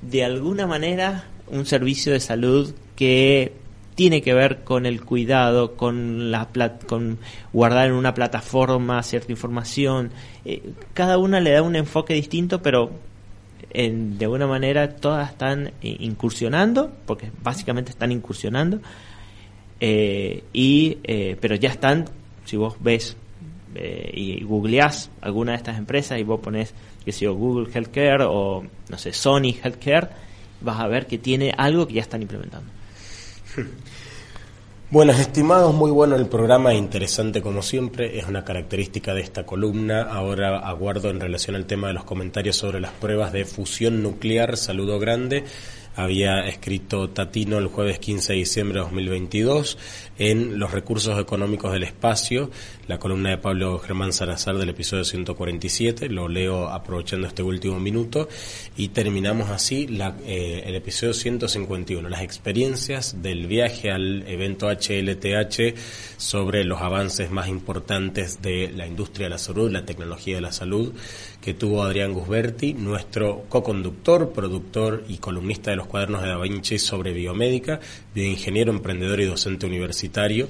de 0.03 0.24
alguna 0.24 0.66
manera, 0.66 1.24
un 1.49 1.66
servicio 1.66 2.12
de 2.12 2.20
salud 2.20 2.74
que 2.95 3.53
tiene 3.97 4.20
que 4.20 4.34
ver 4.34 4.62
con 4.62 4.84
el 4.84 5.03
cuidado, 5.05 5.74
con 5.74 6.30
la 6.30 6.49
con 6.87 7.18
guardar 7.53 7.89
en 7.89 7.95
una 7.95 8.14
plataforma 8.14 9.03
cierta 9.03 9.32
información. 9.32 10.11
Eh, 10.45 10.62
cada 10.93 11.18
una 11.18 11.41
le 11.41 11.51
da 11.51 11.62
un 11.62 11.76
enfoque 11.76 12.12
distinto, 12.12 12.61
pero 12.61 12.91
en, 13.70 14.18
de 14.18 14.26
alguna 14.26 14.47
manera 14.47 14.97
todas 14.97 15.30
están 15.30 15.72
incursionando, 15.80 16.93
porque 17.07 17.30
básicamente 17.43 17.91
están 17.91 18.12
incursionando, 18.12 18.80
eh, 19.80 20.45
y 20.53 20.99
eh, 21.05 21.37
pero 21.41 21.55
ya 21.55 21.70
están, 21.70 22.05
si 22.45 22.57
vos 22.57 22.76
ves 22.80 23.16
eh, 23.78 24.10
y 24.14 24.42
googleás 24.44 25.10
alguna 25.20 25.52
de 25.52 25.58
estas 25.58 25.78
empresas 25.78 26.18
y 26.18 26.22
vos 26.22 26.40
pones, 26.40 26.74
que 27.04 27.12
sea 27.12 27.30
Google 27.30 27.70
Healthcare 27.72 28.22
o, 28.22 28.64
no 28.88 28.98
sé, 28.98 29.12
Sony 29.12 29.54
Healthcare, 29.62 30.08
vas 30.60 30.80
a 30.80 30.86
ver 30.86 31.06
que 31.06 31.18
tiene 31.18 31.52
algo 31.56 31.86
que 31.86 31.94
ya 31.94 32.02
están 32.02 32.22
implementando. 32.22 32.70
Bueno, 34.88 35.10
estimados, 35.10 35.74
muy 35.74 35.90
bueno 35.90 36.14
el 36.14 36.28
programa, 36.28 36.72
interesante 36.72 37.42
como 37.42 37.60
siempre, 37.60 38.20
es 38.20 38.28
una 38.28 38.44
característica 38.44 39.14
de 39.14 39.20
esta 39.20 39.44
columna. 39.44 40.02
Ahora 40.02 40.60
aguardo 40.60 41.10
en 41.10 41.18
relación 41.18 41.56
al 41.56 41.66
tema 41.66 41.88
de 41.88 41.94
los 41.94 42.04
comentarios 42.04 42.54
sobre 42.54 42.78
las 42.78 42.92
pruebas 42.92 43.32
de 43.32 43.44
fusión 43.44 44.00
nuclear. 44.00 44.56
Saludo 44.56 45.00
grande 45.00 45.42
había 45.97 46.47
escrito 46.47 47.11
Tatino 47.11 47.59
el 47.59 47.66
jueves 47.66 47.99
15 47.99 48.34
de 48.34 48.38
diciembre 48.38 48.78
de 48.78 48.84
2022 48.84 49.78
en 50.18 50.59
Los 50.59 50.70
recursos 50.70 51.18
económicos 51.18 51.72
del 51.72 51.82
espacio, 51.82 52.51
la 52.86 52.99
columna 52.99 53.30
de 53.30 53.38
Pablo 53.38 53.78
Germán 53.78 54.12
Salazar 54.12 54.57
del 54.57 54.68
episodio 54.68 55.05
147, 55.05 56.09
lo 56.09 56.28
leo 56.28 56.68
aprovechando 56.68 57.26
este 57.26 57.42
último 57.42 57.78
minuto. 57.80 58.28
Y 58.76 58.88
terminamos 58.88 59.51
así 59.51 59.86
la, 59.86 60.16
eh, 60.24 60.62
el 60.66 60.74
episodio 60.74 61.12
151, 61.14 62.09
las 62.09 62.22
experiencias 62.22 63.22
del 63.22 63.47
viaje 63.47 63.90
al 63.90 64.26
evento 64.26 64.68
HLTH 64.68 65.74
sobre 66.16 66.64
los 66.64 66.80
avances 66.80 67.30
más 67.30 67.49
importantes 67.49 68.40
de 68.42 68.70
la 68.74 68.86
industria 68.86 69.26
de 69.26 69.30
la 69.30 69.38
salud, 69.38 69.70
la 69.70 69.84
tecnología 69.84 70.36
de 70.36 70.42
la 70.42 70.53
salud 70.53 70.94
que 71.47 71.55
tuvo 71.55 71.84
Adrián 71.84 72.12
Gusberti, 72.12 72.74
nuestro 72.74 73.44
co-conductor, 73.49 74.32
productor 74.32 75.05
y 75.07 75.18
columnista 75.18 75.70
de 75.70 75.76
los 75.76 75.86
cuadernos 75.86 76.20
de 76.22 76.28
Da 76.30 76.38
Vinci 76.38 76.80
sobre 76.80 77.12
biomédica, 77.12 77.78
bioingeniero, 78.12 78.72
emprendedor 78.72 79.20
y 79.20 79.26
docente 79.26 79.64
universitario. 79.64 80.49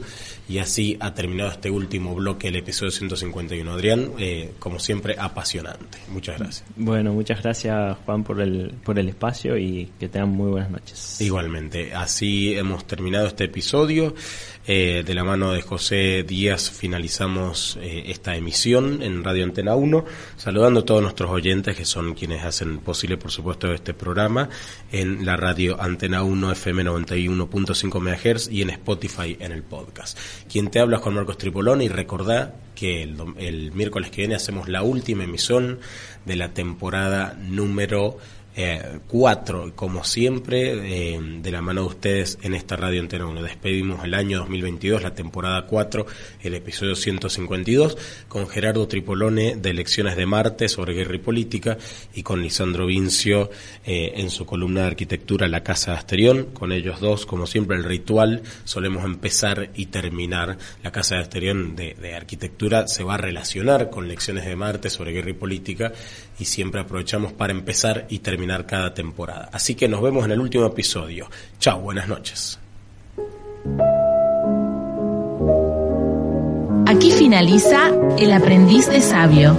Y 0.48 0.56
así 0.56 0.96
ha 0.98 1.12
terminado 1.12 1.50
este 1.50 1.70
último 1.70 2.14
bloque, 2.14 2.48
el 2.48 2.56
episodio 2.56 2.90
151. 2.90 3.70
Adrián, 3.70 4.12
eh, 4.18 4.54
como 4.58 4.78
siempre, 4.78 5.16
apasionante. 5.18 5.98
Muchas 6.08 6.38
gracias. 6.38 6.64
Bueno, 6.76 7.12
muchas 7.12 7.42
gracias 7.42 7.98
Juan 8.06 8.24
por 8.24 8.40
el, 8.40 8.72
por 8.82 8.98
el 8.98 9.10
espacio 9.10 9.58
y 9.58 9.92
que 10.00 10.08
tengan 10.08 10.30
muy 10.30 10.50
buenas 10.50 10.70
noches. 10.70 11.20
Igualmente, 11.20 11.92
así 11.92 12.54
hemos 12.54 12.86
terminado 12.86 13.26
este 13.26 13.44
episodio. 13.44 14.14
Eh, 14.68 15.04
de 15.06 15.14
la 15.14 15.22
mano 15.22 15.52
de 15.52 15.62
José 15.62 16.24
Díaz 16.24 16.72
finalizamos 16.72 17.78
eh, 17.80 18.04
esta 18.08 18.34
emisión 18.34 19.00
en 19.00 19.22
Radio 19.22 19.44
Antena 19.44 19.76
1, 19.76 20.04
saludando 20.36 20.80
a 20.80 20.84
todos 20.84 21.02
nuestros 21.02 21.30
oyentes 21.30 21.76
que 21.76 21.84
son 21.84 22.14
quienes 22.14 22.42
hacen 22.42 22.78
posible, 22.78 23.16
por 23.16 23.30
supuesto, 23.30 23.72
este 23.72 23.94
programa 23.94 24.48
en 24.90 25.24
la 25.24 25.36
radio 25.36 25.80
Antena 25.80 26.24
1 26.24 26.50
FM 26.50 26.84
91.5 26.84 28.00
MHz 28.00 28.48
y 28.50 28.62
en 28.62 28.70
Spotify 28.70 29.36
en 29.38 29.52
el 29.52 29.62
podcast. 29.62 30.18
Quien 30.50 30.68
te 30.68 30.80
habla 30.80 30.98
Juan 30.98 31.14
Marcos 31.14 31.38
Tripolón 31.38 31.80
y 31.80 31.88
recordá 31.88 32.56
que 32.74 33.04
el, 33.04 33.16
el 33.38 33.70
miércoles 33.70 34.10
que 34.10 34.22
viene 34.22 34.34
hacemos 34.34 34.68
la 34.68 34.82
última 34.82 35.22
emisión 35.22 35.78
de 36.24 36.34
la 36.34 36.54
temporada 36.54 37.38
número 37.40 38.18
eh, 38.58 39.00
cuatro, 39.06 39.72
como 39.76 40.02
siempre, 40.02 41.14
eh, 41.14 41.20
de 41.20 41.50
la 41.50 41.60
mano 41.60 41.82
de 41.82 41.88
ustedes 41.88 42.38
en 42.40 42.54
esta 42.54 42.74
radio 42.74 43.02
Antena 43.02 43.26
1. 43.26 43.42
Despedimos 43.42 44.02
el 44.02 44.14
año 44.14 44.38
2022, 44.38 45.02
la 45.02 45.14
temporada 45.14 45.66
4, 45.66 46.06
el 46.40 46.54
episodio 46.54 46.96
152, 46.96 47.98
con 48.28 48.48
Gerardo 48.48 48.88
Tripolone 48.88 49.56
de 49.56 49.68
Elecciones 49.68 50.16
de 50.16 50.24
Marte 50.24 50.70
sobre 50.70 50.94
guerra 50.94 51.16
y 51.16 51.18
política 51.18 51.76
y 52.14 52.22
con 52.22 52.40
Lisandro 52.40 52.86
Vincio 52.86 53.50
eh, 53.84 54.12
en 54.16 54.30
su 54.30 54.46
columna 54.46 54.80
de 54.80 54.86
arquitectura 54.86 55.48
La 55.48 55.62
Casa 55.62 55.90
de 55.90 55.98
Asterión. 55.98 56.46
Con 56.54 56.72
ellos 56.72 56.98
dos, 56.98 57.26
como 57.26 57.46
siempre, 57.46 57.76
el 57.76 57.84
ritual, 57.84 58.42
solemos 58.64 59.04
empezar 59.04 59.68
y 59.74 59.86
terminar. 59.86 60.56
La 60.82 60.92
Casa 60.92 61.16
de 61.16 61.20
Asterión 61.20 61.76
de, 61.76 61.92
de 61.92 62.14
arquitectura 62.14 62.88
se 62.88 63.04
va 63.04 63.14
a 63.14 63.18
relacionar 63.18 63.90
con 63.90 64.08
Lecciones 64.08 64.46
de 64.46 64.56
Marte 64.56 64.88
sobre 64.88 65.12
guerra 65.12 65.28
y 65.28 65.34
política 65.34 65.92
y 66.38 66.44
siempre 66.44 66.80
aprovechamos 66.80 67.32
para 67.32 67.52
empezar 67.52 68.06
y 68.08 68.18
terminar 68.20 68.66
cada 68.66 68.94
temporada. 68.94 69.48
Así 69.52 69.74
que 69.74 69.88
nos 69.88 70.02
vemos 70.02 70.24
en 70.24 70.32
el 70.32 70.40
último 70.40 70.66
episodio. 70.66 71.28
Chao, 71.58 71.80
buenas 71.80 72.08
noches. 72.08 72.58
Aquí 76.86 77.10
finaliza 77.10 77.90
El 78.18 78.32
aprendiz 78.32 78.88
de 78.88 79.00
sabio. 79.00 79.56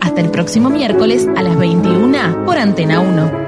Hasta 0.00 0.20
el 0.20 0.30
próximo 0.30 0.70
miércoles 0.70 1.26
a 1.36 1.42
las 1.42 1.56
21 1.56 2.44
por 2.44 2.58
Antena 2.58 3.00
1. 3.00 3.47